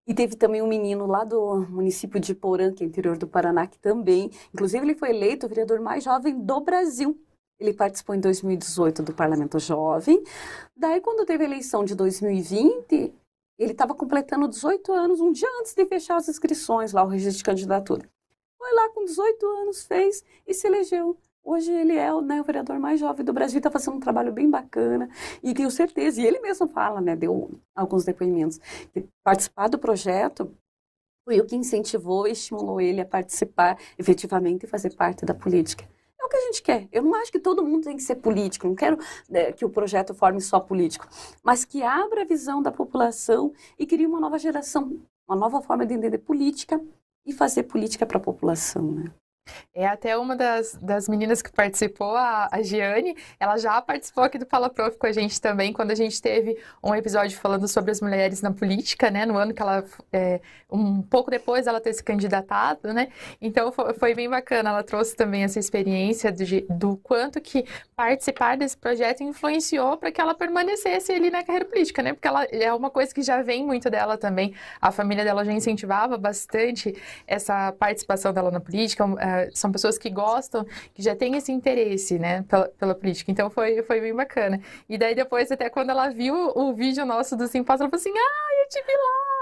[0.06, 3.66] E teve também um menino lá do município de Porã, que é interior do Paraná,
[3.66, 7.20] que também, inclusive ele foi eleito o vereador mais jovem do Brasil.
[7.58, 10.22] Ele participou em 2018 do Parlamento Jovem.
[10.76, 13.12] Daí, quando teve a eleição de 2020,
[13.58, 17.38] ele estava completando 18 anos, um dia antes de fechar as inscrições lá, o registro
[17.38, 18.08] de candidatura.
[18.58, 21.16] Foi lá com 18 anos, fez e se elegeu
[21.48, 24.50] Hoje ele é né, o vereador mais jovem do Brasil, está fazendo um trabalho bem
[24.50, 25.08] bacana
[25.40, 28.58] e tenho certeza, e ele mesmo fala, né, deu alguns depoimentos,
[28.92, 30.52] que participar do projeto
[31.24, 35.88] foi o que incentivou e estimulou ele a participar efetivamente e fazer parte da política.
[36.20, 36.88] É o que a gente quer.
[36.90, 38.98] Eu não acho que todo mundo tem que ser político, não quero
[39.30, 41.06] né, que o projeto forme só político,
[41.44, 45.86] mas que abra a visão da população e crie uma nova geração, uma nova forma
[45.86, 46.80] de entender política
[47.24, 49.12] e fazer política para a população, né?
[49.74, 54.38] É até uma das, das meninas que participou, a, a Giane, ela já participou aqui
[54.38, 57.90] do Fala Prof com a gente também, quando a gente teve um episódio falando sobre
[57.90, 59.26] as mulheres na política, né?
[59.26, 63.08] No ano que ela, é, um pouco depois ela ter se candidatado, né?
[63.40, 68.56] Então foi, foi bem bacana, ela trouxe também essa experiência de, do quanto que participar
[68.56, 72.12] desse projeto influenciou para que ela permanecesse ali na carreira política, né?
[72.12, 75.52] Porque ela é uma coisa que já vem muito dela também, a família dela já
[75.52, 76.94] incentivava bastante
[77.26, 79.04] essa participação dela na política,
[79.52, 83.30] são pessoas que gostam, que já têm esse interesse, né, pela, pela, política.
[83.30, 84.60] Então foi, foi bem bacana.
[84.88, 88.12] E daí depois, até quando ela viu o vídeo nosso do Simpósio, ela falou assim,
[88.16, 89.35] ah, eu tive lá!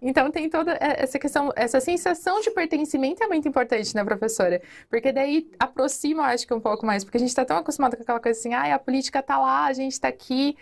[0.00, 4.60] Então tem toda essa questão, essa sensação de pertencimento é muito importante, né, professora?
[4.88, 8.02] Porque daí aproxima, acho que um pouco mais, porque a gente está tão acostumado com
[8.02, 10.56] aquela coisa assim, ah, a política está lá, a gente está aqui.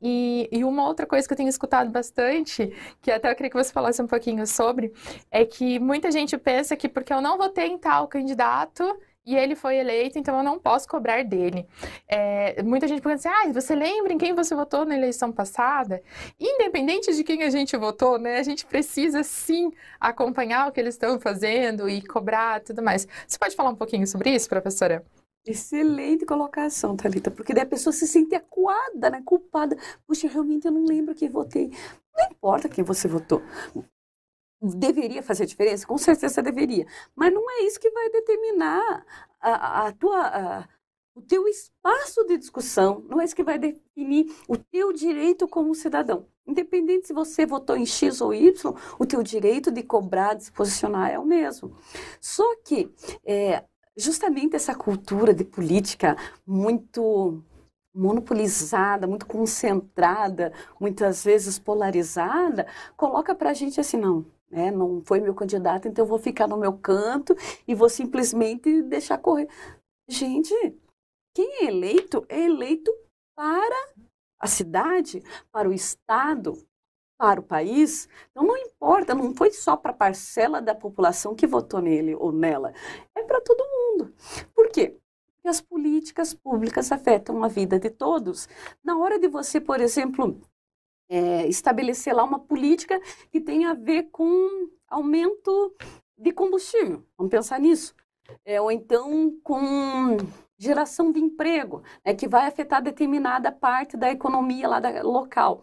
[0.00, 3.56] E, e uma outra coisa que eu tenho escutado bastante, que até eu queria que
[3.56, 4.92] você falasse um pouquinho sobre,
[5.30, 8.84] é que muita gente pensa que porque eu não votei em tal candidato
[9.26, 11.66] e ele foi eleito, então eu não posso cobrar dele.
[12.06, 16.00] É, muita gente pergunta assim, ah, você lembra em quem você votou na eleição passada?
[16.38, 20.94] Independente de quem a gente votou, né, a gente precisa sim acompanhar o que eles
[20.94, 23.08] estão fazendo e cobrar tudo mais.
[23.26, 25.04] Você pode falar um pouquinho sobre isso, professora?
[25.44, 29.76] Excelente colocação, Thalita, porque daí a pessoa se sente acuada, né, culpada.
[30.06, 31.70] Puxa, realmente eu não lembro quem votei.
[32.16, 33.42] Não importa quem você votou
[34.60, 35.86] deveria fazer diferença?
[35.86, 36.86] Com certeza deveria.
[37.14, 39.04] Mas não é isso que vai determinar
[39.40, 40.68] a, a tua, a,
[41.14, 45.74] o teu espaço de discussão, não é isso que vai definir o teu direito como
[45.74, 46.26] cidadão.
[46.46, 50.52] Independente se você votou em X ou Y, o teu direito de cobrar, de se
[50.52, 51.74] posicionar é o mesmo.
[52.20, 52.92] Só que
[53.24, 53.64] é,
[53.96, 56.16] justamente essa cultura de política
[56.46, 57.42] muito
[57.94, 64.70] monopolizada, muito concentrada, muitas vezes polarizada, coloca para a gente assim, não, né?
[64.70, 67.34] Não foi meu candidato, então eu vou ficar no meu canto
[67.66, 69.48] e vou simplesmente deixar correr.
[70.08, 70.54] Gente,
[71.34, 72.92] quem é eleito é eleito
[73.34, 73.76] para
[74.38, 76.56] a cidade, para o estado,
[77.18, 78.08] para o país.
[78.30, 82.32] Então não importa, não foi só para a parcela da população que votou nele ou
[82.32, 82.72] nela,
[83.14, 84.14] é para todo mundo.
[84.54, 84.96] Por quê?
[85.34, 88.48] Porque as políticas públicas afetam a vida de todos.
[88.82, 90.40] Na hora de você, por exemplo,
[91.08, 95.74] é, estabelecer lá uma política que tenha a ver com aumento
[96.18, 97.02] de combustível.
[97.16, 97.94] Vamos pensar nisso.
[98.44, 100.16] É, ou então com
[100.58, 105.62] geração de emprego, né, que vai afetar determinada parte da economia lá da, local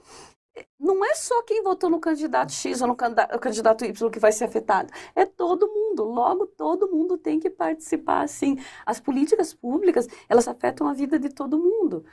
[0.80, 4.46] não é só quem votou no candidato X ou no candidato Y que vai ser
[4.46, 6.04] afetado, é todo mundo.
[6.04, 8.58] Logo, todo mundo tem que participar, assim.
[8.86, 12.06] As políticas públicas, elas afetam a vida de todo mundo.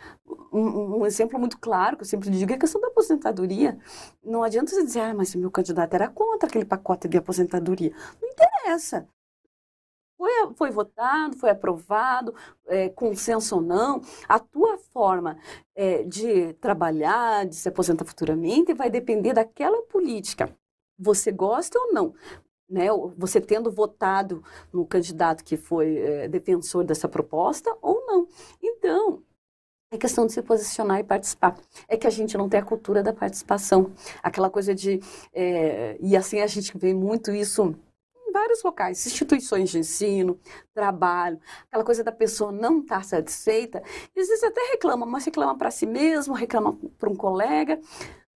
[0.52, 3.78] Um, um exemplo muito claro que eu sempre digo é a questão da aposentadoria.
[4.22, 7.92] Não adianta você dizer, ah, mas o meu candidato era contra aquele pacote de aposentadoria.
[8.20, 9.06] Não interessa.
[10.20, 12.34] Foi, foi votado, foi aprovado,
[12.66, 15.38] é, consenso ou não, a tua forma
[15.74, 20.54] é, de trabalhar, de se aposentar futuramente, vai depender daquela política.
[20.98, 22.14] Você gosta ou não?
[22.68, 28.28] Né, você tendo votado no candidato que foi é, defensor dessa proposta ou não.
[28.62, 29.22] Então,
[29.90, 31.56] é questão de se posicionar e participar.
[31.88, 33.90] É que a gente não tem a cultura da participação.
[34.22, 35.00] Aquela coisa de.
[35.32, 37.74] É, e assim a gente vê muito isso
[38.30, 40.38] vários locais, instituições de ensino,
[40.74, 43.82] trabalho, aquela coisa da pessoa não estar satisfeita.
[44.14, 47.80] E às vezes até reclama, mas reclama para si mesmo, reclama para um colega,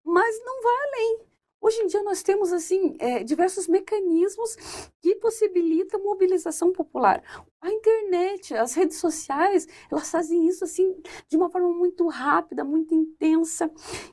[0.03, 1.34] mas não vai além.
[1.65, 4.55] Hoje em dia nós temos assim é, diversos mecanismos
[5.01, 7.23] que possibilitam mobilização popular.
[7.59, 10.95] A internet, as redes sociais, elas fazem isso assim
[11.27, 13.71] de uma forma muito rápida, muito intensa.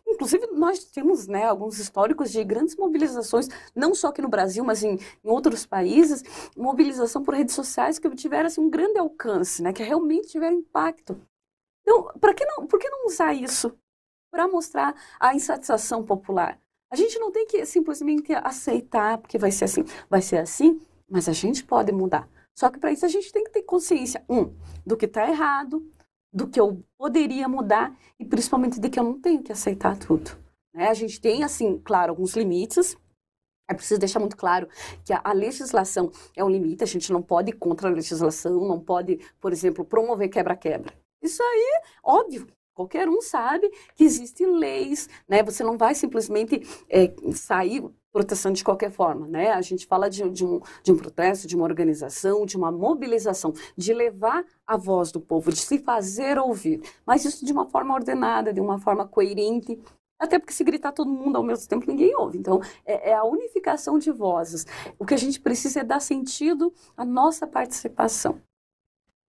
[0.08, 4.82] Inclusive nós temos né, alguns históricos de grandes mobilizações, não só aqui no Brasil, mas
[4.82, 6.22] em, em outros países,
[6.56, 11.20] mobilização por redes sociais que tiveram assim, um grande alcance, né, que realmente tiveram impacto.
[11.82, 13.78] Então, para que não, por que não usar isso
[14.30, 16.61] para mostrar a insatisfação popular?
[16.92, 20.78] A gente não tem que simplesmente aceitar, porque vai ser assim, vai ser assim,
[21.08, 22.28] mas a gente pode mudar.
[22.54, 25.82] Só que para isso a gente tem que ter consciência, um, do que está errado,
[26.30, 30.32] do que eu poderia mudar e principalmente de que eu não tenho que aceitar tudo.
[30.74, 30.86] Né?
[30.88, 32.94] A gente tem, assim, claro, alguns limites.
[33.70, 34.68] É preciso deixar muito claro
[35.02, 38.68] que a, a legislação é um limite, a gente não pode ir contra a legislação,
[38.68, 40.92] não pode, por exemplo, promover quebra-quebra.
[41.22, 45.42] Isso aí, óbvio, Qualquer um sabe que existem leis, né?
[45.42, 49.52] Você não vai simplesmente é, sair protestando de qualquer forma, né?
[49.52, 53.54] A gente fala de, de, um, de um protesto, de uma organização, de uma mobilização,
[53.76, 57.94] de levar a voz do povo, de se fazer ouvir, mas isso de uma forma
[57.94, 59.78] ordenada, de uma forma coerente,
[60.18, 62.38] até porque se gritar todo mundo ao mesmo tempo, ninguém ouve.
[62.38, 64.64] Então, é, é, a unificação de vozes.
[64.98, 68.40] O que a gente precisa é dar sentido à nossa participação.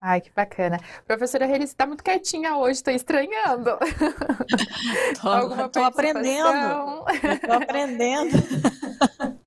[0.05, 0.77] Ai, que bacana.
[1.07, 3.69] Professora Reli, você está muito quietinha hoje, estou estranhando.
[5.15, 7.05] Estou aprendendo.
[7.33, 8.35] Estou aprendendo.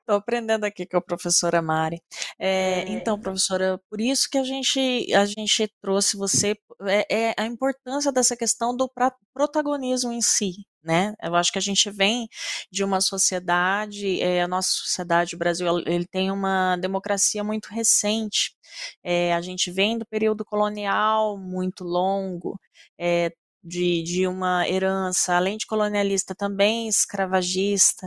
[0.00, 2.02] Estou aprendendo aqui com a professora Mari.
[2.36, 2.88] É, é.
[2.88, 8.10] Então, professora, por isso que a gente, a gente trouxe você, é, é a importância
[8.10, 8.90] dessa questão do
[9.32, 11.14] protagonismo em si, né?
[11.22, 12.28] Eu acho que a gente vem
[12.70, 18.54] de uma sociedade, é, a nossa sociedade, o Brasil, ele tem uma democracia muito recente.
[19.02, 22.58] É, a gente vem do período colonial muito longo,
[22.98, 28.06] é, de, de uma herança, além de colonialista, também escravagista.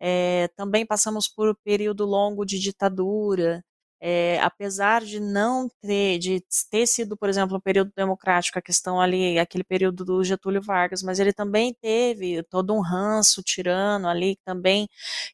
[0.00, 3.64] É, também passamos por um período longo de ditadura.
[4.00, 9.00] É, apesar de não ter, de ter sido, por exemplo, um período democrático, a questão
[9.00, 14.36] ali, aquele período do Getúlio Vargas, mas ele também teve todo um ranço tirano ali,
[14.36, 14.88] que também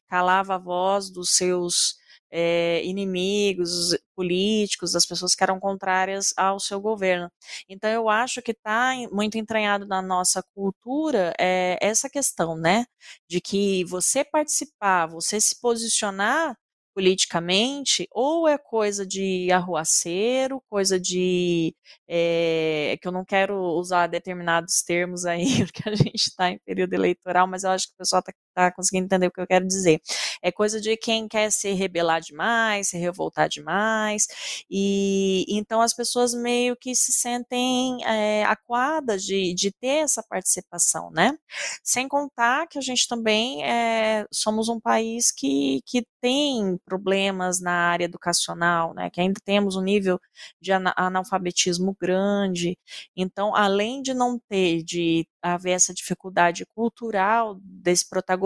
[0.07, 1.95] calava a voz dos seus
[2.31, 7.31] é, inimigos políticos, das pessoas que eram contrárias ao seu governo.
[7.69, 12.85] Então, eu acho que está muito entranhado na nossa cultura é, essa questão, né,
[13.29, 16.57] de que você participar, você se posicionar
[16.95, 21.75] politicamente, ou é coisa de arruaceiro, coisa de.
[22.07, 26.93] É, que eu não quero usar determinados termos aí, porque a gente está em período
[26.93, 29.67] eleitoral, mas eu acho que o pessoal está tá conseguindo entender o que eu quero
[29.67, 30.01] dizer.
[30.41, 34.27] É coisa de quem quer se rebelar demais, se revoltar demais,
[34.69, 41.11] e então as pessoas meio que se sentem é, acuadas de, de ter essa participação,
[41.11, 41.37] né?
[41.83, 47.71] Sem contar que a gente também é, somos um país que, que tem problemas na
[47.71, 49.09] área educacional, né?
[49.09, 50.19] Que ainda temos um nível
[50.61, 52.77] de analfabetismo grande.
[53.15, 58.44] Então, além de não ter, de haver essa dificuldade cultural desse protagonismo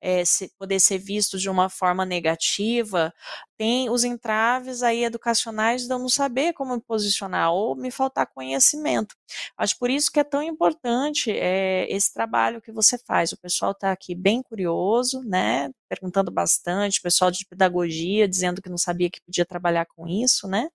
[0.00, 3.12] é, se, poder ser visto de uma forma negativa,
[3.56, 8.26] tem os entraves aí educacionais de eu não saber como me posicionar ou me faltar
[8.26, 9.16] conhecimento.
[9.56, 13.32] Acho por isso que é tão importante é, esse trabalho que você faz.
[13.32, 15.70] O pessoal está aqui bem curioso, né?
[15.88, 20.46] Perguntando bastante, o pessoal de pedagogia dizendo que não sabia que podia trabalhar com isso,
[20.48, 20.68] né?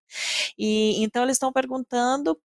[0.58, 2.38] E então eles estão perguntando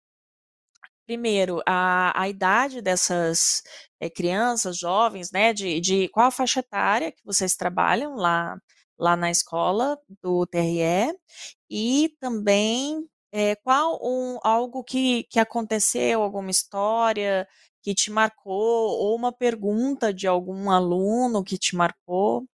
[1.06, 3.62] primeiro, a, a idade dessas
[4.00, 8.58] é, crianças, jovens, né, de, de qual faixa etária que vocês trabalham lá,
[8.98, 11.16] lá na escola do TRE,
[11.70, 17.46] e também é, qual um, algo que, que aconteceu, alguma história
[17.82, 22.46] que te marcou, ou uma pergunta de algum aluno que te marcou?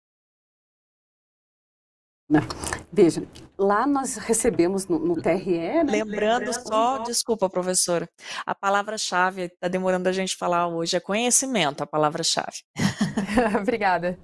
[2.92, 3.26] Veja,
[3.56, 5.82] lá nós recebemos no, no TRE.
[5.82, 5.82] Né?
[5.82, 8.06] Lembrando só, desculpa, professora,
[8.44, 12.58] a palavra-chave está demorando a gente falar hoje é conhecimento, a palavra-chave.
[13.58, 14.18] Obrigada.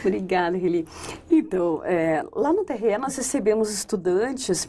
[0.00, 0.86] Obrigada, Rili.
[1.28, 4.68] Então, é, lá no TRE nós recebemos estudantes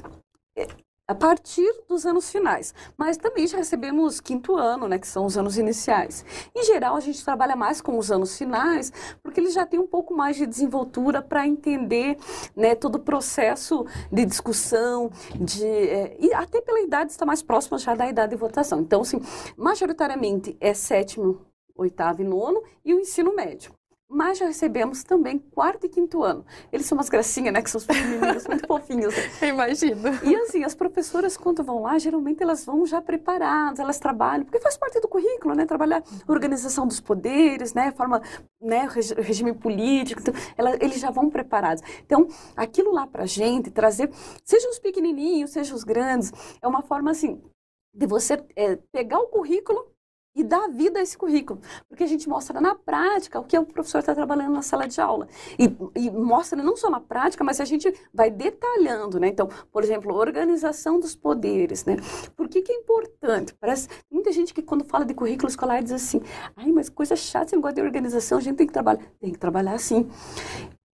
[0.58, 0.66] é,
[1.12, 2.74] a partir dos anos finais.
[2.98, 6.24] Mas também já recebemos quinto ano, né, que são os anos iniciais.
[6.56, 9.88] Em geral, a gente trabalha mais com os anos finais, porque eles já têm um
[9.88, 12.18] pouco mais de desenvoltura para entender
[12.56, 17.78] né, todo o processo de discussão, de, é, e até pela idade está mais próxima
[17.78, 18.80] já da idade de votação.
[18.80, 19.20] Então, assim,
[19.58, 21.42] majoritariamente é sétimo,
[21.76, 23.74] oitavo e nono, e o ensino médio
[24.12, 26.46] mas já recebemos também quarto e quinto ano.
[26.72, 27.62] Eles são umas gracinhas, né?
[27.62, 29.16] Que são os meninos muito fofinhos.
[29.42, 30.02] Imagino.
[30.24, 34.60] E assim, as professoras, quando vão lá, geralmente elas vão já preparadas, elas trabalham, porque
[34.60, 35.66] faz parte do currículo, né?
[35.66, 37.92] Trabalhar organização dos poderes, né?
[37.92, 38.22] Forma,
[38.62, 38.88] né?
[39.18, 40.22] Regime político.
[40.22, 41.82] Então, ela, eles já vão preparados.
[42.06, 44.12] Então, aquilo lá pra gente, trazer,
[44.44, 47.42] seja os pequenininhos, seja os grandes, é uma forma assim,
[47.94, 49.92] de você é, pegar o currículo
[50.36, 51.60] e dar vida a esse currículo.
[51.88, 55.00] Porque a gente mostra na prática o que o professor está trabalhando na sala de
[55.00, 55.28] aula.
[55.60, 55.66] E,
[55.96, 59.28] e, mostra não só na prática, mas a gente vai detalhando, né?
[59.28, 61.98] Então, por exemplo, organização dos poderes, né?
[62.36, 63.54] Por que, que é importante?
[63.60, 66.22] Parece muita gente que quando fala de currículo escolar diz assim,
[66.56, 69.02] ai, mas coisa chata, não gosta de organização, a gente tem que trabalhar.
[69.20, 70.10] Tem que trabalhar sim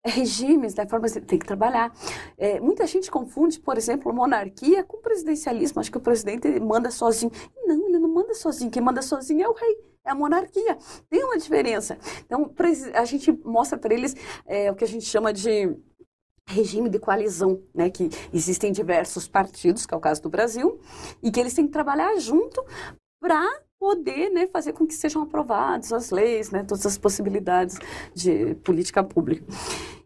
[0.06, 1.92] regimes, né, formas de, tem que trabalhar.
[2.38, 5.80] É, muita gente confunde, por exemplo, monarquia com presidencialismo.
[5.80, 7.32] Acho que o presidente manda sozinho.
[7.66, 8.72] Não, ele não manda sozinho.
[8.72, 10.78] Quem manda sozinho é o rei, é a monarquia.
[11.10, 11.98] Tem uma diferença.
[12.26, 12.52] Então,
[12.94, 15.76] a gente mostra para eles é, o que a gente chama de
[16.48, 20.80] regime de coalizão, né, que existem diversos partidos, que é o caso do Brasil,
[21.22, 22.64] e que eles têm que trabalhar junto
[23.20, 23.44] para
[23.80, 27.78] poder né, fazer com que sejam aprovadas as leis, né, todas as possibilidades
[28.14, 29.44] de política pública.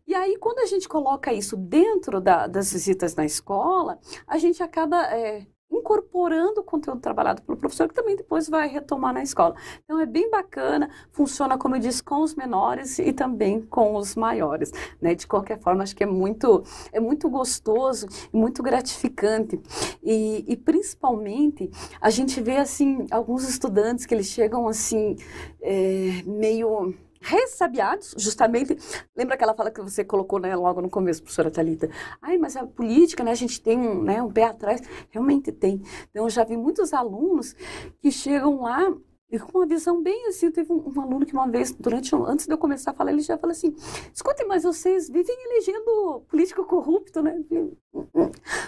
[0.07, 4.63] E aí, quando a gente coloca isso dentro da, das visitas na escola, a gente
[4.63, 5.45] acaba é,
[5.79, 9.55] incorporando o conteúdo trabalhado pelo professor, que também depois vai retomar na escola.
[9.83, 14.15] Então, é bem bacana, funciona, como eu disse, com os menores e também com os
[14.15, 14.71] maiores.
[15.01, 15.15] Né?
[15.15, 19.59] De qualquer forma, acho que é muito, é muito gostoso e muito gratificante.
[20.03, 25.15] E, e principalmente, a gente vê, assim, alguns estudantes que eles chegam, assim,
[25.61, 28.77] é, meio ressabiados, justamente.
[29.15, 31.89] Lembra aquela fala que você colocou né, logo no começo, professora Thalita?
[32.21, 34.81] Ai, mas a política, né, a gente tem um, né, um pé atrás.
[35.09, 35.81] Realmente tem.
[36.09, 37.55] Então, eu já vi muitos alunos
[37.99, 38.93] que chegam lá
[39.31, 42.47] e com uma visão bem assim, teve um, um, aluno que uma vez, durante antes
[42.47, 43.75] de eu começar a falar, ele já falou assim,
[44.11, 47.39] escutem, mas vocês vivem elegendo político corrupto, né?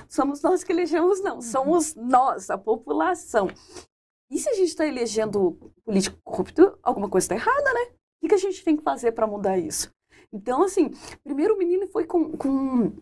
[0.08, 1.42] Somos nós que elegemos, não.
[1.42, 3.50] Somos nós, a população.
[4.30, 8.01] E se a gente está elegendo político corrupto, alguma coisa está errada, né?
[8.22, 9.92] O que a gente tem que fazer para mudar isso?
[10.32, 10.92] Então, assim,
[11.24, 12.94] primeiro o menino foi com, com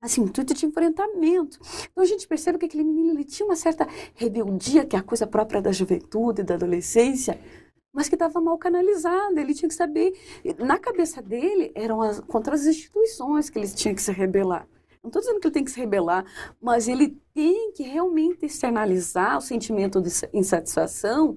[0.00, 1.58] assim, um intuito de enfrentamento.
[1.90, 5.02] Então a gente percebe que aquele menino ele tinha uma certa rebeldia, que é a
[5.02, 7.40] coisa própria da juventude, da adolescência,
[7.92, 9.40] mas que estava mal canalizada.
[9.40, 10.12] Ele tinha que saber,
[10.58, 14.68] na cabeça dele, eram as, contra as instituições que ele tinha que se rebelar.
[15.02, 16.24] Não estou dizendo que ele tem que se rebelar,
[16.60, 21.36] mas ele tem que realmente externalizar o sentimento de insatisfação,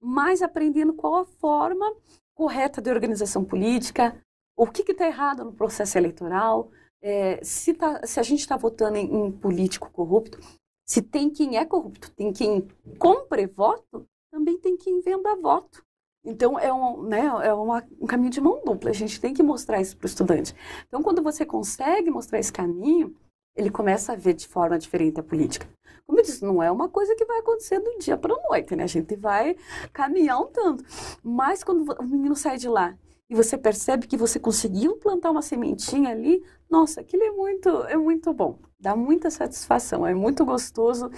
[0.00, 1.94] mas aprendendo qual a forma
[2.42, 4.20] correta de organização política,
[4.56, 8.96] o que está errado no processo eleitoral, é, se, tá, se, a gente está votando
[8.96, 10.40] em, em, político corrupto,
[10.84, 12.66] se tem quem é corrupto, tem quem
[12.98, 15.84] compre voto, também tem quem venda voto.
[16.24, 18.90] Então, é, um, né, é uma, um caminho de mão dupla.
[18.90, 20.52] A gente tem que mostrar isso para o estudante.
[20.88, 23.14] Então, quando você consegue mostrar esse caminho,
[23.54, 25.68] ele começa a ver de forma diferente a política.
[26.06, 28.74] Como eu disse, não é uma coisa que vai acontecer do dia para a noite,
[28.74, 28.84] né?
[28.84, 29.56] A gente vai
[29.92, 30.84] caminhar um tanto.
[31.22, 32.96] Mas quando o menino sai de lá
[33.30, 37.96] e você percebe que você conseguiu plantar uma sementinha ali, nossa, aquilo é muito, é
[37.96, 38.58] muito bom.
[38.78, 41.10] Dá muita satisfação, é muito gostoso.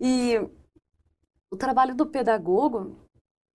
[0.00, 0.40] E
[1.50, 2.96] o trabalho do pedagogo,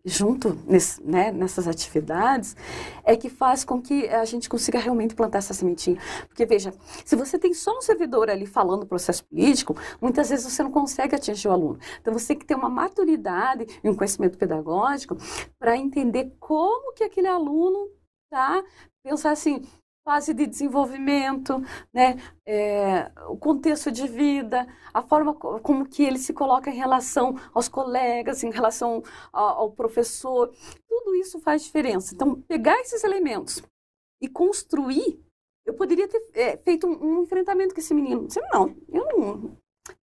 [0.06, 2.56] junto nesse, né, nessas atividades
[3.04, 5.98] é que faz com que a gente consiga realmente plantar essa sementinha.
[6.28, 10.52] Porque, veja, se você tem só um servidor ali falando do processo político, muitas vezes
[10.52, 11.80] você não consegue atingir o aluno.
[12.00, 15.18] Então, você tem que ter uma maturidade e um conhecimento pedagógico
[15.58, 17.90] para entender como que aquele aluno
[18.30, 18.64] tá
[19.04, 19.62] pensar assim,
[20.06, 21.60] fase de desenvolvimento,
[21.92, 22.18] né?
[22.46, 27.68] É, o contexto de vida, a forma como que ele se coloca em relação aos
[27.68, 29.02] colegas, em relação
[29.34, 30.54] ao, ao professor,
[30.88, 32.14] tudo isso faz diferença.
[32.14, 33.64] Então, pegar esses elementos
[34.22, 35.20] e construir,
[35.66, 38.28] eu poderia ter é, feito um, um, enfrentamento com esse menino.
[38.28, 39.58] Disse, não, eu não,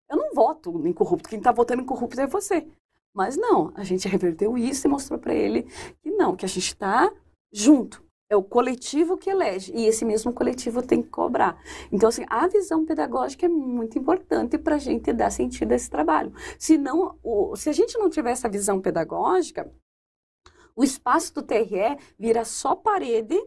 [0.09, 1.29] eu não voto em corrupto.
[1.29, 2.67] Quem está votando em corrupto é você.
[3.15, 5.63] Mas não, a gente reverteu isso e mostrou para ele
[6.01, 7.09] que não, que a gente está
[7.53, 8.03] junto.
[8.33, 9.71] É o coletivo que elege.
[9.75, 11.61] E esse mesmo coletivo tem que cobrar.
[11.91, 15.87] Então, assim, a visão pedagógica é muito importante para a gente dar sentido a esse
[15.87, 16.33] trabalho.
[16.57, 19.71] Se, não, o, se a gente não tiver essa visão pedagógica,
[20.75, 23.39] o espaço do TRE vira só parede,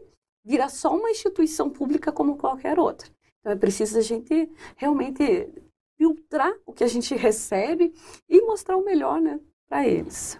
[0.45, 3.09] vira só uma instituição pública como qualquer outra.
[3.41, 5.51] Então, é preciso a gente realmente
[5.97, 7.93] filtrar o que a gente recebe
[8.29, 10.39] e mostrar o melhor né, para eles.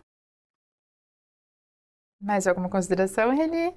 [2.22, 3.76] Mais alguma consideração, Reni?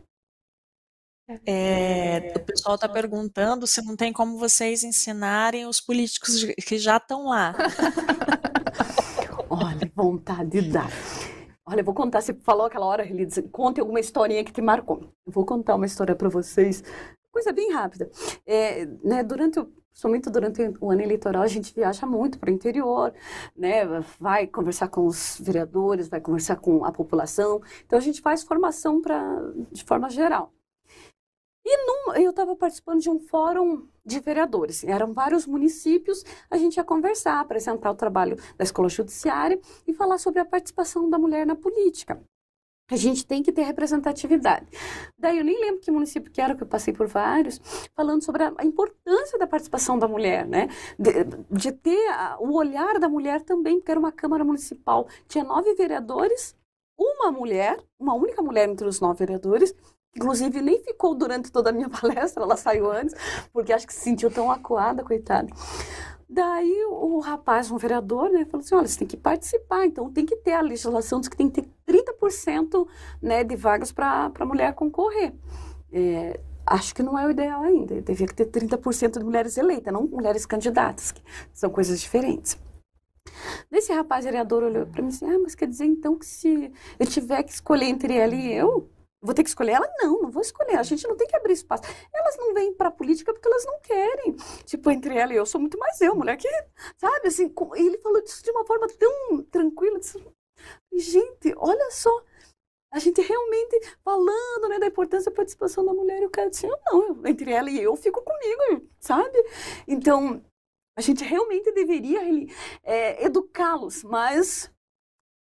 [1.46, 6.96] É, o pessoal está perguntando se não tem como vocês ensinarem os políticos que já
[6.96, 7.54] estão lá.
[9.48, 10.90] Olha, vontade de dar.
[11.66, 15.12] Olha, eu vou contar, você falou aquela hora, Reli, conte alguma historinha que te marcou.
[15.26, 16.82] Eu vou contar uma história para vocês,
[17.30, 18.10] coisa bem rápida.
[18.46, 22.54] É, né, durante o Somente durante o ano eleitoral, a gente viaja muito para o
[22.54, 23.12] interior,
[23.56, 23.84] né?
[24.18, 27.60] vai conversar com os vereadores, vai conversar com a população.
[27.84, 29.20] Então, a gente faz formação pra,
[29.70, 30.54] de forma geral.
[31.72, 34.82] E num, eu estava participando de um fórum de vereadores.
[34.82, 39.56] Eram vários municípios, a gente ia conversar, apresentar o trabalho da escola judiciária
[39.86, 42.20] e falar sobre a participação da mulher na política.
[42.90, 44.66] A gente tem que ter representatividade.
[45.16, 47.60] Daí eu nem lembro que município que era, que eu passei por vários,
[47.94, 50.66] falando sobre a importância da participação da mulher, né?
[50.98, 51.12] De,
[51.52, 55.06] de ter a, o olhar da mulher também, porque era uma Câmara Municipal.
[55.28, 56.56] Tinha nove vereadores,
[56.98, 59.72] uma mulher, uma única mulher entre os nove vereadores,
[60.14, 63.14] inclusive nem ficou durante toda a minha palestra, ela saiu antes,
[63.52, 65.48] porque acho que se sentiu tão acuada, coitada.
[66.28, 70.24] Daí o rapaz, um vereador, né, falou assim, olha, você tem que participar, então tem
[70.24, 72.86] que ter a legislação, diz que tem que ter 30%
[73.20, 75.34] né, de vagas para a mulher concorrer.
[75.92, 80.06] É, acho que não é o ideal ainda, devia ter 30% de mulheres eleitas, não
[80.06, 81.20] mulheres candidatas, que
[81.52, 82.56] são coisas diferentes.
[83.70, 87.06] Esse rapaz vereador olhou para mim disse, ah, mas quer dizer então que se eu
[87.06, 88.88] tiver que escolher entre ela e eu,
[89.22, 89.92] Vou ter que escolher ela?
[89.98, 90.76] Não, não vou escolher.
[90.76, 91.82] A gente não tem que abrir espaço.
[92.12, 94.34] Elas não vêm para a política porque elas não querem.
[94.64, 96.48] Tipo, entre ela e eu, sou muito mais eu, mulher que,
[96.96, 99.98] sabe, assim, ele falou disso de uma forma tão tranquila.
[99.98, 100.18] Disse,
[100.98, 102.10] gente, olha só,
[102.92, 106.66] a gente realmente falando né, da importância da participação da mulher, e o cara disse,
[106.66, 109.38] não, entre ela e eu, fico comigo, sabe?
[109.86, 110.42] Então,
[110.96, 112.20] a gente realmente deveria
[112.82, 114.70] é, educá-los, mas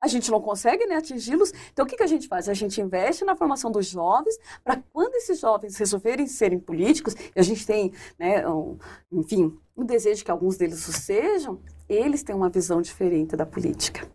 [0.01, 1.53] a gente não consegue né, atingi-los.
[1.71, 2.49] Então, o que, que a gente faz?
[2.49, 7.39] A gente investe na formação dos jovens, para quando esses jovens resolverem serem políticos, e
[7.39, 8.77] a gente tem, né, um,
[9.11, 14.09] enfim, um desejo que alguns deles o sejam, eles têm uma visão diferente da política.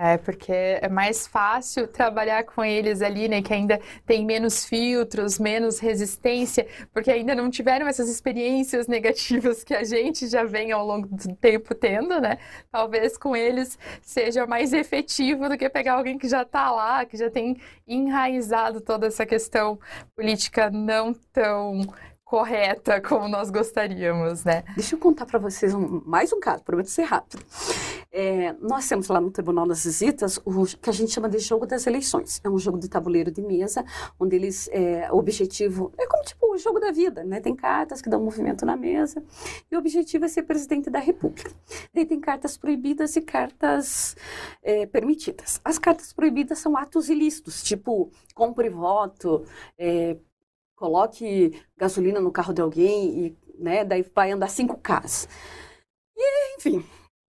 [0.00, 3.42] É, porque é mais fácil trabalhar com eles ali, né?
[3.42, 9.74] Que ainda tem menos filtros, menos resistência, porque ainda não tiveram essas experiências negativas que
[9.74, 12.38] a gente já vem ao longo do tempo tendo, né?
[12.70, 17.16] Talvez com eles seja mais efetivo do que pegar alguém que já está lá, que
[17.16, 19.80] já tem enraizado toda essa questão
[20.14, 21.80] política não tão
[22.24, 24.62] correta como nós gostaríamos, né?
[24.76, 27.42] Deixa eu contar para vocês um, mais um caso, prometo ser rápido.
[28.10, 31.66] É, nós temos lá no Tribunal das Visitas o que a gente chama de jogo
[31.66, 32.40] das eleições.
[32.42, 33.84] É um jogo de tabuleiro de mesa,
[34.18, 37.40] onde eles, é, o objetivo é como tipo o jogo da vida, né?
[37.40, 39.22] Tem cartas que dão movimento na mesa
[39.70, 41.50] e o objetivo é ser presidente da República.
[41.92, 44.16] Daí tem cartas proibidas e cartas
[44.62, 45.60] é, permitidas.
[45.62, 49.44] As cartas proibidas são atos ilícitos, tipo compre voto,
[49.76, 50.16] é,
[50.74, 55.28] coloque gasolina no carro de alguém e né, daí vai andar cinco casas.
[56.16, 56.84] E, enfim,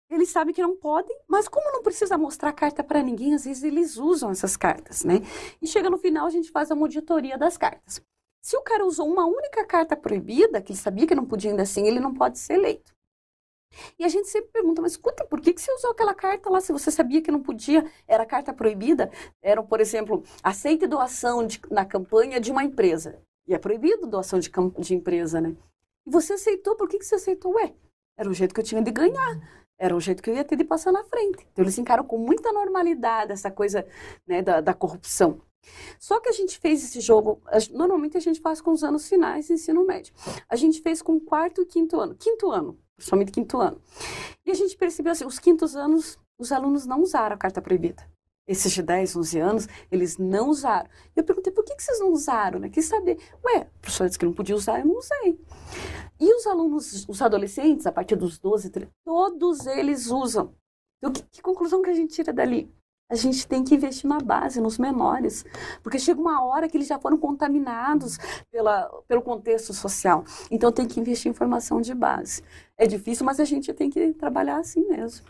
[0.10, 3.64] eles sabem que não podem, mas como não precisa mostrar carta para ninguém, às vezes
[3.64, 5.16] eles usam essas cartas, né?
[5.62, 8.02] E chega no final, a gente faz a auditoria das cartas.
[8.42, 11.64] Se o cara usou uma única carta proibida, que ele sabia que não podia ainda
[11.64, 12.96] assim, ele não pode ser eleito.
[14.00, 16.62] E a gente sempre pergunta, mas escuta, por que, que você usou aquela carta lá
[16.62, 17.86] se você sabia que não podia?
[18.08, 19.12] Era carta proibida?
[19.42, 23.22] Era, por exemplo, aceite doação de, na campanha de uma empresa.
[23.46, 24.50] E é proibido doação de,
[24.80, 25.56] de empresa, né?
[26.06, 27.54] E você aceitou, por que, que você aceitou?
[27.56, 27.76] Ué,
[28.18, 29.67] era o jeito que eu tinha de ganhar.
[29.80, 31.48] Era o jeito que eu ia ter de passar na frente.
[31.52, 33.86] Então, eles encaram com muita normalidade essa coisa
[34.26, 35.42] né, da, da corrupção.
[36.00, 39.48] Só que a gente fez esse jogo, normalmente a gente faz com os anos finais
[39.48, 40.14] do ensino médio.
[40.50, 42.16] A gente fez com quarto e quinto ano.
[42.16, 43.82] Quinto ano, principalmente quinto ano.
[44.46, 48.04] E a gente percebeu assim, os quintos anos, os alunos não usaram a carta proibida.
[48.48, 50.90] Esses de 10, 11 anos, eles não usaram.
[51.16, 52.60] Eu perguntei, por que, que vocês não usaram?
[52.60, 52.70] Né?
[52.70, 53.18] Quis saber.
[53.44, 55.40] Ué, a professora disse que não podia usar, eu não usei.
[56.20, 60.56] E os alunos, os adolescentes, a partir dos 12, 13, todos eles usam.
[60.98, 62.74] Então, que, que conclusão que a gente tira dali?
[63.10, 65.46] A gente tem que investir na base, nos menores,
[65.82, 68.18] porque chega uma hora que eles já foram contaminados
[68.52, 70.26] pela, pelo contexto social.
[70.52, 72.44] Então tem que investir em formação de base.
[72.78, 75.26] É difícil, mas a gente tem que trabalhar assim mesmo.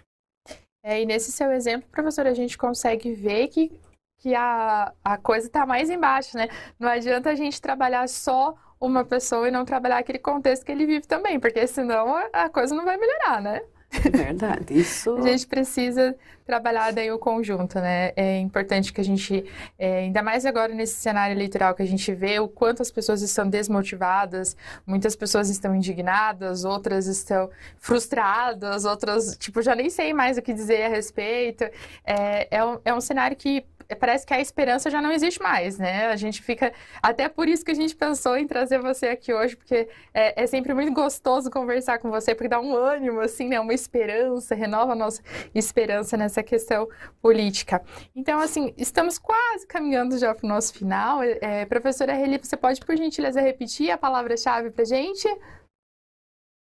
[0.87, 3.77] É, e nesse seu exemplo, professora, a gente consegue ver que,
[4.19, 6.47] que a, a coisa está mais embaixo, né?
[6.79, 10.85] Não adianta a gente trabalhar só uma pessoa e não trabalhar aquele contexto que ele
[10.85, 13.61] vive também, porque senão a coisa não vai melhorar, né?
[13.89, 15.15] Verdade, isso.
[15.15, 16.15] a gente precisa
[16.45, 18.11] trabalhar daí o conjunto, né?
[18.15, 19.45] É importante que a gente,
[19.77, 23.21] é, ainda mais agora nesse cenário eleitoral que a gente vê o quanto as pessoas
[23.21, 30.37] estão desmotivadas, muitas pessoas estão indignadas, outras estão frustradas, outras, tipo, já nem sei mais
[30.37, 31.63] o que dizer a respeito.
[32.05, 33.65] É, é, um, é um cenário que
[33.95, 36.07] parece que a esperança já não existe mais, né?
[36.07, 36.73] A gente fica.
[37.01, 40.47] Até por isso que a gente pensou em trazer você aqui hoje, porque é, é
[40.47, 43.59] sempre muito gostoso conversar com você, porque dá um ânimo, assim, né?
[43.59, 45.21] Uma esperança, renova a nossa
[45.53, 46.87] esperança nessa questão
[47.21, 47.81] política.
[48.15, 51.21] Então, assim, estamos quase caminhando já para o nosso final.
[51.23, 55.27] É, professora Reli, você pode, por gentileza, repetir a palavra-chave para gente?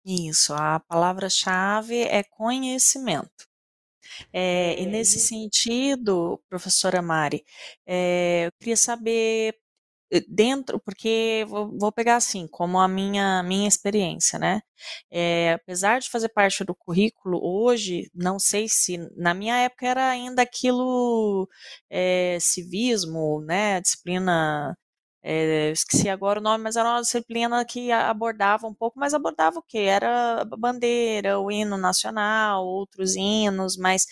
[0.05, 3.49] Isso, a palavra-chave é conhecimento.
[4.33, 7.45] É, e nesse sentido, professora Mari,
[7.87, 9.55] é, eu queria saber
[10.13, 14.61] eh, dentro, porque vou, vou, pegar assim, como a minha, minha experiência, né?
[15.11, 20.09] É, apesar de fazer parte do currículo, hoje, não sei se, na minha época era
[20.09, 21.49] ainda aquilo,
[21.89, 23.81] é, civismo, né?
[23.81, 24.77] Disciplina
[25.23, 29.59] é, esqueci agora o nome, mas era uma disciplina que abordava um pouco, mas abordava
[29.59, 29.79] o quê?
[29.81, 34.07] Era a bandeira, o hino nacional, outros hinos, mas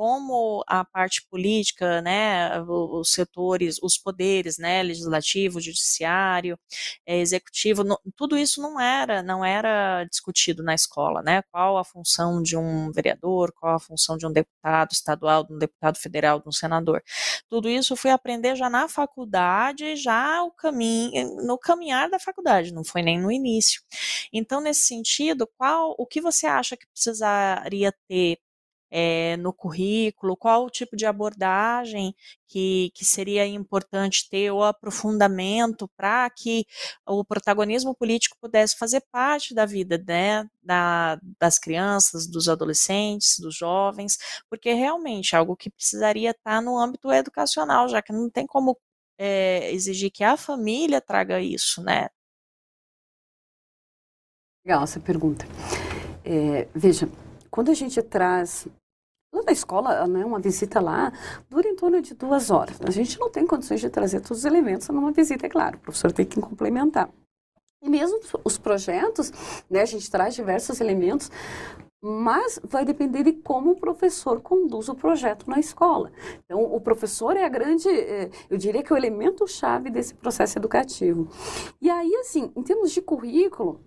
[0.00, 6.58] como a parte política, né, os setores, os poderes, né, legislativo, judiciário,
[7.04, 7.84] é, executivo,
[8.16, 12.90] tudo isso não era, não era discutido na escola, né, qual a função de um
[12.90, 17.02] vereador, qual a função de um deputado estadual, de um deputado federal, de um senador.
[17.50, 22.72] Tudo isso eu fui aprender já na faculdade, já o caminho, no caminhar da faculdade,
[22.72, 23.82] não foi nem no início.
[24.32, 28.38] Então, nesse sentido, qual, o que você acha que precisaria ter
[28.90, 32.14] é, no currículo, qual o tipo de abordagem
[32.48, 36.66] que, que seria importante ter, o aprofundamento para que
[37.06, 43.56] o protagonismo político pudesse fazer parte da vida né, da, das crianças, dos adolescentes, dos
[43.56, 44.18] jovens,
[44.48, 48.76] porque realmente é algo que precisaria estar no âmbito educacional, já que não tem como
[49.16, 52.08] é, exigir que a família traga isso, né?
[54.64, 55.46] Legal essa pergunta.
[56.24, 57.08] É, veja,
[57.50, 58.68] quando a gente traz
[59.32, 61.12] Lá na escola, né, uma visita lá
[61.48, 62.80] dura em torno de duas horas.
[62.84, 65.76] A gente não tem condições de trazer todos os elementos numa visita, é claro.
[65.76, 67.08] O professor tem que complementar.
[67.80, 69.32] E mesmo os projetos,
[69.70, 71.30] né, a gente traz diversos elementos,
[72.02, 76.10] mas vai depender de como o professor conduz o projeto na escola.
[76.44, 80.14] Então, o professor é a grande, é, eu diria que é o elemento chave desse
[80.14, 81.28] processo educativo.
[81.80, 83.80] E aí, assim, em termos de currículo,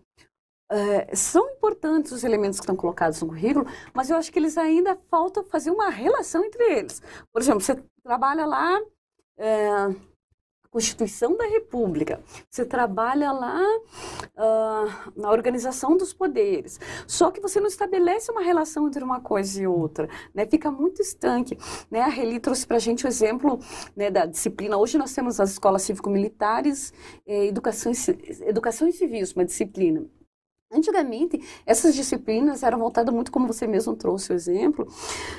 [0.71, 4.57] é, são importantes os elementos que estão colocados no currículo, mas eu acho que eles
[4.57, 7.01] ainda falta fazer uma relação entre eles.
[7.31, 8.79] Por exemplo, você trabalha lá
[9.37, 9.93] é, a
[10.69, 17.67] Constituição da República, você trabalha lá uh, na organização dos poderes, só que você não
[17.67, 20.47] estabelece uma relação entre uma coisa e outra, né?
[20.47, 21.55] fica muito estanque.
[21.91, 22.01] Né?
[22.01, 23.59] A Reli trouxe para a gente o exemplo
[23.95, 24.75] né, da disciplina.
[24.75, 26.91] Hoje nós temos as escolas cívico-militares,
[27.27, 27.91] eh, educação,
[28.41, 30.03] educação e civismo, uma disciplina.
[30.73, 34.87] Antigamente, essas disciplinas eram voltadas muito, como você mesmo trouxe o exemplo,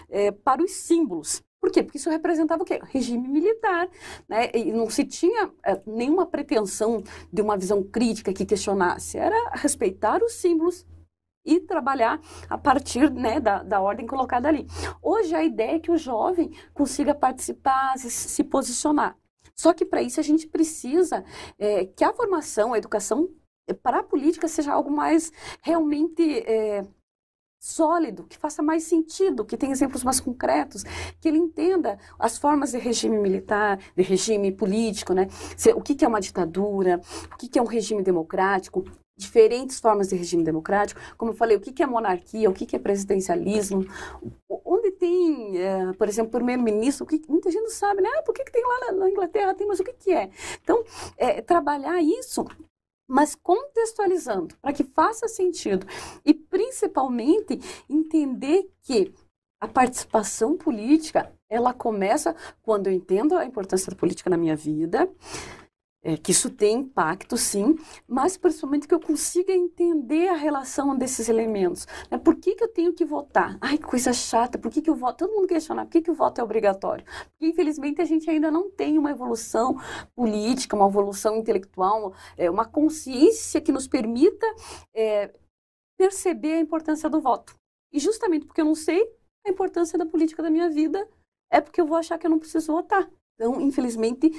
[0.08, 1.42] é, para os símbolos.
[1.60, 1.82] Por quê?
[1.82, 2.78] Porque isso representava o quê?
[2.84, 3.88] Regime militar.
[4.28, 4.50] Né?
[4.54, 9.16] E não se tinha é, nenhuma pretensão de uma visão crítica que questionasse.
[9.16, 10.86] Era respeitar os símbolos
[11.44, 14.66] e trabalhar a partir né, da, da ordem colocada ali.
[15.02, 19.16] Hoje, a ideia é que o jovem consiga participar, se, se posicionar.
[19.54, 21.24] Só que para isso a gente precisa
[21.58, 23.28] é, que a formação, a educação
[23.72, 26.84] para a política seja algo mais realmente é,
[27.64, 30.84] sólido, que faça mais sentido, que tenha exemplos mais concretos,
[31.18, 35.28] que ele entenda as formas de regime militar, de regime político, né?
[35.74, 37.00] O que é uma ditadura,
[37.32, 38.84] o que é um regime democrático,
[39.16, 42.78] diferentes formas de regime democrático, como eu falei, o que é monarquia, o que é
[42.78, 43.86] presidencialismo,
[44.64, 48.10] onde tem, é, por exemplo, primeiro-ministro, muita gente não sabe, né?
[48.18, 50.28] Ah, por que, que tem lá na Inglaterra, tem, mas o que, que é?
[50.62, 50.84] Então,
[51.16, 52.44] é, trabalhar isso
[53.08, 55.86] mas contextualizando para que faça sentido
[56.24, 59.12] e principalmente entender que
[59.60, 65.10] a participação política ela começa quando eu entendo a importância da política na minha vida
[66.04, 67.76] é, que isso tem impacto, sim,
[68.06, 71.86] mas principalmente que eu consiga entender a relação desses elementos.
[72.10, 72.18] Né?
[72.18, 73.56] Por que, que eu tenho que votar?
[73.60, 75.26] Ai, coisa chata, por que, que eu voto?
[75.26, 77.04] Todo mundo questiona, por que, que o voto é obrigatório?
[77.30, 79.80] Porque, infelizmente, a gente ainda não tem uma evolução
[80.14, 84.46] política, uma evolução intelectual, é, uma consciência que nos permita
[84.94, 85.32] é,
[85.96, 87.54] perceber a importância do voto.
[87.90, 89.02] E justamente porque eu não sei
[89.46, 91.08] a importância da política da minha vida,
[91.50, 93.08] é porque eu vou achar que eu não preciso votar.
[93.34, 94.30] Então, infelizmente,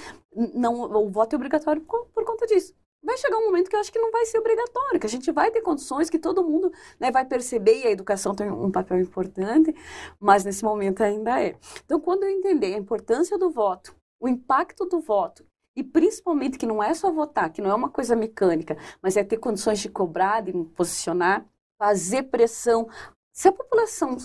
[0.54, 2.74] não, o voto é obrigatório por, por, conta disso.
[3.04, 5.32] Vai chegar um momento que eu acho que não vai ser obrigatório, que a gente
[5.32, 9.00] vai ter condições, que todo mundo né, vai perceber, e a educação tem um papel
[9.00, 9.76] importante,
[10.20, 11.56] mas nesse momento ainda é.
[11.84, 16.66] Então, quando eu entender a importância do voto, o impacto do voto, e principalmente que
[16.66, 19.90] não é só votar, que não é uma coisa mecânica, mas é ter condições de
[19.90, 21.46] cobrar, de posicionar,
[21.78, 22.88] fazer pressão.
[23.34, 24.18] Se a população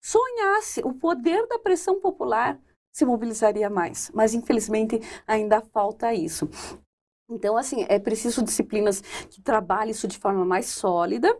[0.00, 2.60] sonhasse o poder da pressão popular,
[2.98, 4.10] se mobilizaria mais.
[4.12, 6.48] Mas, infelizmente, ainda falta isso.
[7.30, 11.36] Então, assim, é preciso disciplinas que trabalhem isso de forma mais sólida,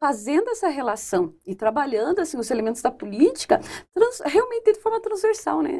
[0.00, 3.60] fazendo essa relação e trabalhando assim os elementos da política
[3.92, 5.72] trans, realmente de forma transversal, né?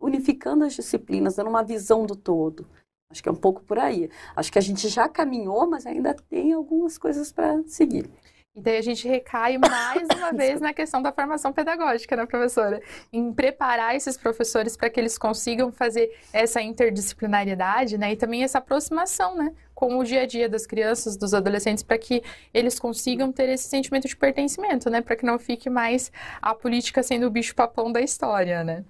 [0.00, 2.66] Unificando as disciplinas, dando uma visão do todo.
[3.10, 4.10] Acho que é um pouco por aí.
[4.34, 8.10] Acho que a gente já caminhou, mas ainda tem algumas coisas para seguir.
[8.56, 12.80] E daí a gente recai mais uma vez na questão da formação pedagógica, né, professora?
[13.12, 18.12] Em preparar esses professores para que eles consigam fazer essa interdisciplinariedade, né?
[18.12, 19.52] E também essa aproximação, né?
[19.74, 22.22] Com o dia a dia das crianças, dos adolescentes, para que
[22.54, 25.02] eles consigam ter esse sentimento de pertencimento, né?
[25.02, 28.86] Para que não fique mais a política sendo o bicho-papão da história, né?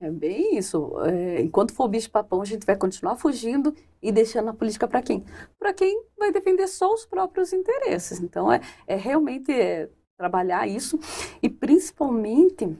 [0.00, 0.98] É bem isso.
[1.02, 5.24] É, enquanto for bicho-papão, a gente vai continuar fugindo e deixando a política para quem?
[5.58, 8.18] Para quem vai defender só os próprios interesses.
[8.18, 10.98] Então, é, é realmente é, trabalhar isso
[11.42, 12.74] e principalmente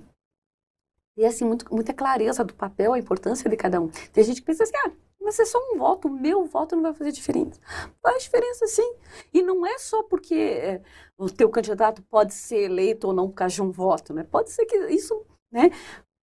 [1.14, 3.88] ter assim, muito, muita clareza do papel, a importância de cada um.
[4.12, 6.82] Tem gente que pensa assim, ah, mas é só um voto, o meu voto não
[6.84, 7.60] vai fazer diferença.
[8.02, 8.94] Faz diferença sim.
[9.34, 10.82] E não é só porque é,
[11.18, 14.24] o teu candidato pode ser eleito ou não por causa de um voto, né?
[14.24, 15.70] Pode ser que isso né,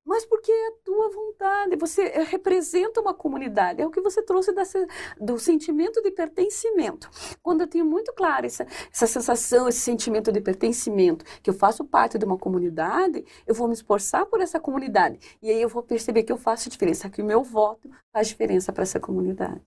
[0.08, 4.22] mas porque é a tua vontade, você eh, representa uma comunidade, é o que você
[4.22, 4.88] trouxe dessa,
[5.20, 7.10] do sentimento de pertencimento.
[7.44, 11.84] Quando eu tenho muito claro essa, essa sensação, esse sentimento de pertencimento, que eu faço
[11.84, 15.20] parte de uma comunidade, eu vou me esforçar por essa comunidade.
[15.42, 18.72] E aí eu vou perceber que eu faço diferença, que o meu voto faz diferença
[18.72, 19.62] para essa comunidade.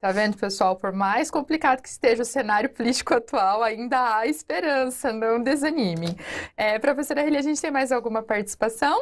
[0.00, 0.74] Tá vendo, pessoal?
[0.74, 6.16] Por mais complicado que esteja o cenário político atual, ainda há esperança, não desanime.
[6.56, 9.00] É, professora Reli, a gente tem mais alguma participação?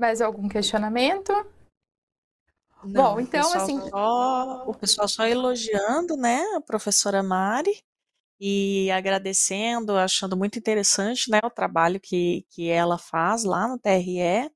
[0.00, 1.30] Mais algum questionamento?
[2.82, 3.78] Não, Bom, então, assim.
[3.90, 7.84] Só, o pessoal só elogiando, né, a professora Mari
[8.40, 14.50] e agradecendo, achando muito interessante, né, o trabalho que, que ela faz lá no TRE.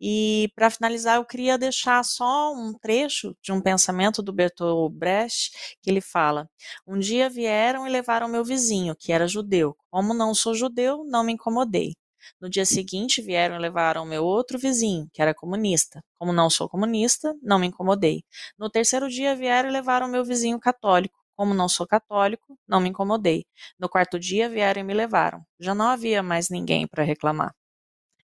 [0.00, 5.50] E para finalizar, eu queria deixar só um trecho de um pensamento do Bertolt Brecht,
[5.82, 6.48] que ele fala:
[6.86, 9.76] Um dia vieram e levaram meu vizinho, que era judeu.
[9.90, 11.92] Como não sou judeu, não me incomodei.
[12.40, 16.02] No dia seguinte, vieram e levaram meu outro vizinho, que era comunista.
[16.18, 18.22] Como não sou comunista, não me incomodei.
[18.58, 21.16] No terceiro dia, vieram e levaram meu vizinho católico.
[21.36, 23.44] Como não sou católico, não me incomodei.
[23.78, 25.44] No quarto dia, vieram e me levaram.
[25.60, 27.54] Já não havia mais ninguém para reclamar.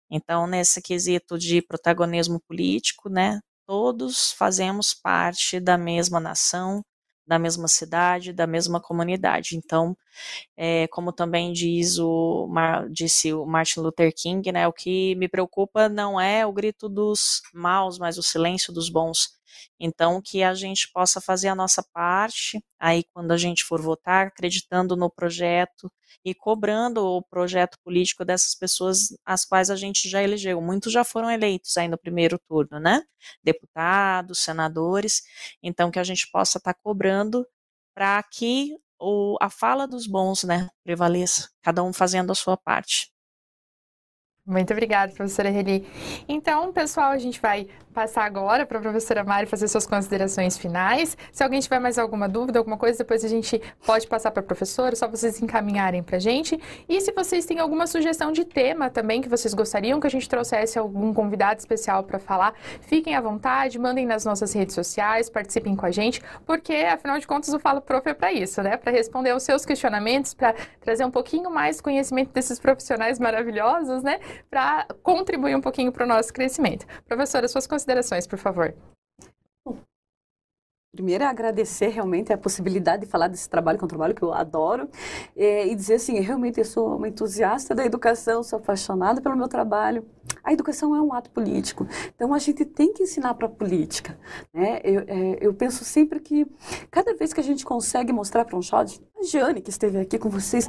[0.09, 6.83] Então, nesse quesito de protagonismo político, né, todos fazemos parte da mesma nação,
[7.29, 9.55] da mesma cidade, da mesma comunidade.
[9.55, 9.95] Então,
[10.57, 12.49] é, como também diz o,
[12.91, 17.43] disse o Martin Luther King, né, o que me preocupa não é o grito dos
[17.53, 19.38] maus, mas o silêncio dos bons.
[19.79, 24.27] Então, que a gente possa fazer a nossa parte, aí quando a gente for votar,
[24.27, 25.91] acreditando no projeto
[26.23, 30.61] e cobrando o projeto político dessas pessoas as quais a gente já elegeu.
[30.61, 33.03] Muitos já foram eleitos aí no primeiro turno, né?
[33.43, 35.21] Deputados, senadores.
[35.63, 37.45] Então, que a gente possa estar tá cobrando
[37.93, 43.11] para que o, a fala dos bons, né, prevaleça, cada um fazendo a sua parte.
[44.49, 45.87] Muito obrigada, professora Reli.
[46.27, 51.15] Então, pessoal, a gente vai passar agora para a professora Mari fazer suas considerações finais.
[51.31, 54.43] Se alguém tiver mais alguma dúvida, alguma coisa, depois a gente pode passar para a
[54.43, 56.59] professora, só vocês encaminharem para a gente.
[56.87, 60.27] E se vocês têm alguma sugestão de tema também que vocês gostariam que a gente
[60.27, 65.75] trouxesse algum convidado especial para falar, fiquem à vontade, mandem nas nossas redes sociais, participem
[65.75, 68.77] com a gente, porque afinal de contas o Falo Prof é para isso, né?
[68.77, 74.19] Para responder aos seus questionamentos, para trazer um pouquinho mais conhecimento desses profissionais maravilhosos, né?
[74.49, 76.85] Para contribuir um pouquinho para o nosso crescimento.
[77.07, 78.73] Professora, suas considerações, por favor.
[80.91, 84.23] Primeiro é agradecer realmente a possibilidade de falar desse trabalho, que é um trabalho que
[84.23, 84.89] eu adoro,
[85.37, 89.47] é, e dizer assim, realmente eu sou uma entusiasta da educação, sou apaixonada pelo meu
[89.47, 90.03] trabalho.
[90.43, 94.17] A educação é um ato político, então a gente tem que ensinar para a política.
[94.51, 94.81] Né?
[94.83, 96.47] Eu, é, eu penso sempre que
[96.89, 100.17] cada vez que a gente consegue mostrar para um jovem, a Jane que esteve aqui
[100.17, 100.67] com vocês,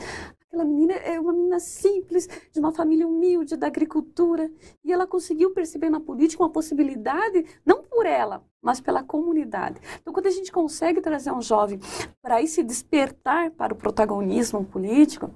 [0.51, 4.51] Aquela menina é uma menina simples, de uma família humilde, da agricultura.
[4.85, 9.81] E ela conseguiu perceber na política uma possibilidade, não por ela, mas pela comunidade.
[10.01, 11.79] Então, quando a gente consegue trazer um jovem
[12.21, 15.31] para ir se despertar para o protagonismo político,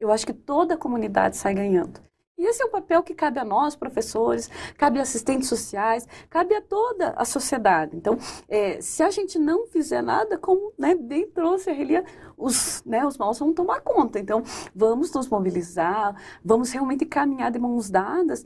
[0.00, 2.00] eu acho que toda a comunidade sai ganhando.
[2.36, 6.54] E esse é o papel que cabe a nós, professores, cabe a assistentes sociais, cabe
[6.54, 7.96] a toda a sociedade.
[7.96, 8.18] Então,
[8.48, 12.04] é, se a gente não fizer nada, como né, bem trouxe a Relia,
[12.36, 14.18] os, né, os maus vão tomar conta.
[14.18, 14.42] Então,
[14.74, 18.44] vamos nos mobilizar, vamos realmente caminhar de mãos dadas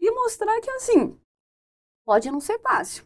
[0.00, 1.18] e mostrar que, assim,
[2.06, 3.04] pode não ser fácil,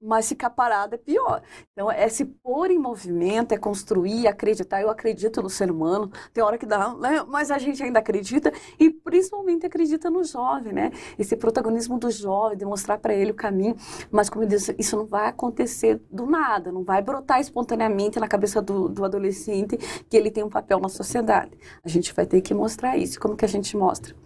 [0.00, 1.42] mas ficar parado é pior.
[1.72, 4.80] Então, é se pôr em movimento, é construir, acreditar.
[4.80, 7.24] Eu acredito no ser humano, tem hora que dá, né?
[7.26, 10.90] mas a gente ainda acredita e principalmente acredita no jovem, né?
[11.18, 13.76] Esse protagonismo do jovem, de mostrar para ele o caminho.
[14.10, 18.28] Mas, como eu disse, isso não vai acontecer do nada, não vai brotar espontaneamente na
[18.28, 19.76] cabeça do, do adolescente
[20.08, 21.56] que ele tem um papel na sociedade.
[21.84, 23.18] A gente vai ter que mostrar isso.
[23.18, 24.25] Como que a gente mostra?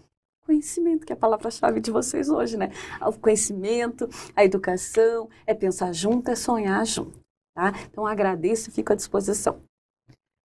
[0.51, 2.73] Conhecimento, que é a palavra-chave de vocês hoje, né?
[3.01, 7.21] O conhecimento, a educação, é pensar junto, é sonhar junto,
[7.55, 7.73] tá?
[7.89, 9.63] Então agradeço e fico à disposição.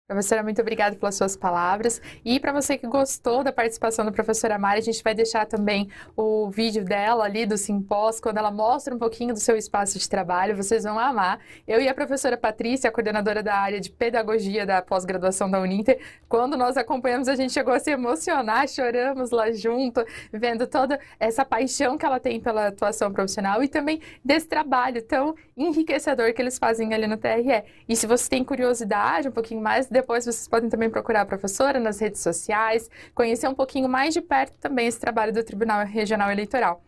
[0.08, 2.00] Professora, muito obrigada pelas suas palavras.
[2.24, 5.90] E para você que gostou da participação da professora Mari, a gente vai deixar também
[6.16, 10.08] o vídeo dela ali do Simpós, quando ela mostra um pouquinho do seu espaço de
[10.08, 10.56] trabalho.
[10.56, 11.40] Vocês vão amar.
[11.66, 16.00] Eu e a professora Patrícia, a coordenadora da área de pedagogia da pós-graduação da Uninter,
[16.26, 20.02] quando nós acompanhamos, a gente chegou a se emocionar, choramos lá junto,
[20.32, 25.34] vendo toda essa paixão que ela tem pela atuação profissional e também desse trabalho tão
[25.54, 27.62] enriquecedor que eles fazem ali no TRE.
[27.86, 31.80] E se você tem curiosidade um pouquinho mais, depois vocês podem também procurar a professora
[31.80, 36.30] nas redes sociais, conhecer um pouquinho mais de perto também esse trabalho do Tribunal Regional
[36.30, 36.82] Eleitoral.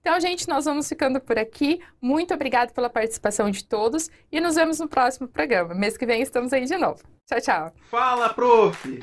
[0.00, 1.80] Então, gente, nós vamos ficando por aqui.
[2.00, 5.74] Muito obrigada pela participação de todos e nos vemos no próximo programa.
[5.74, 7.02] Mês que vem estamos aí de novo.
[7.26, 7.72] Tchau, tchau.
[7.90, 9.00] Fala, prof!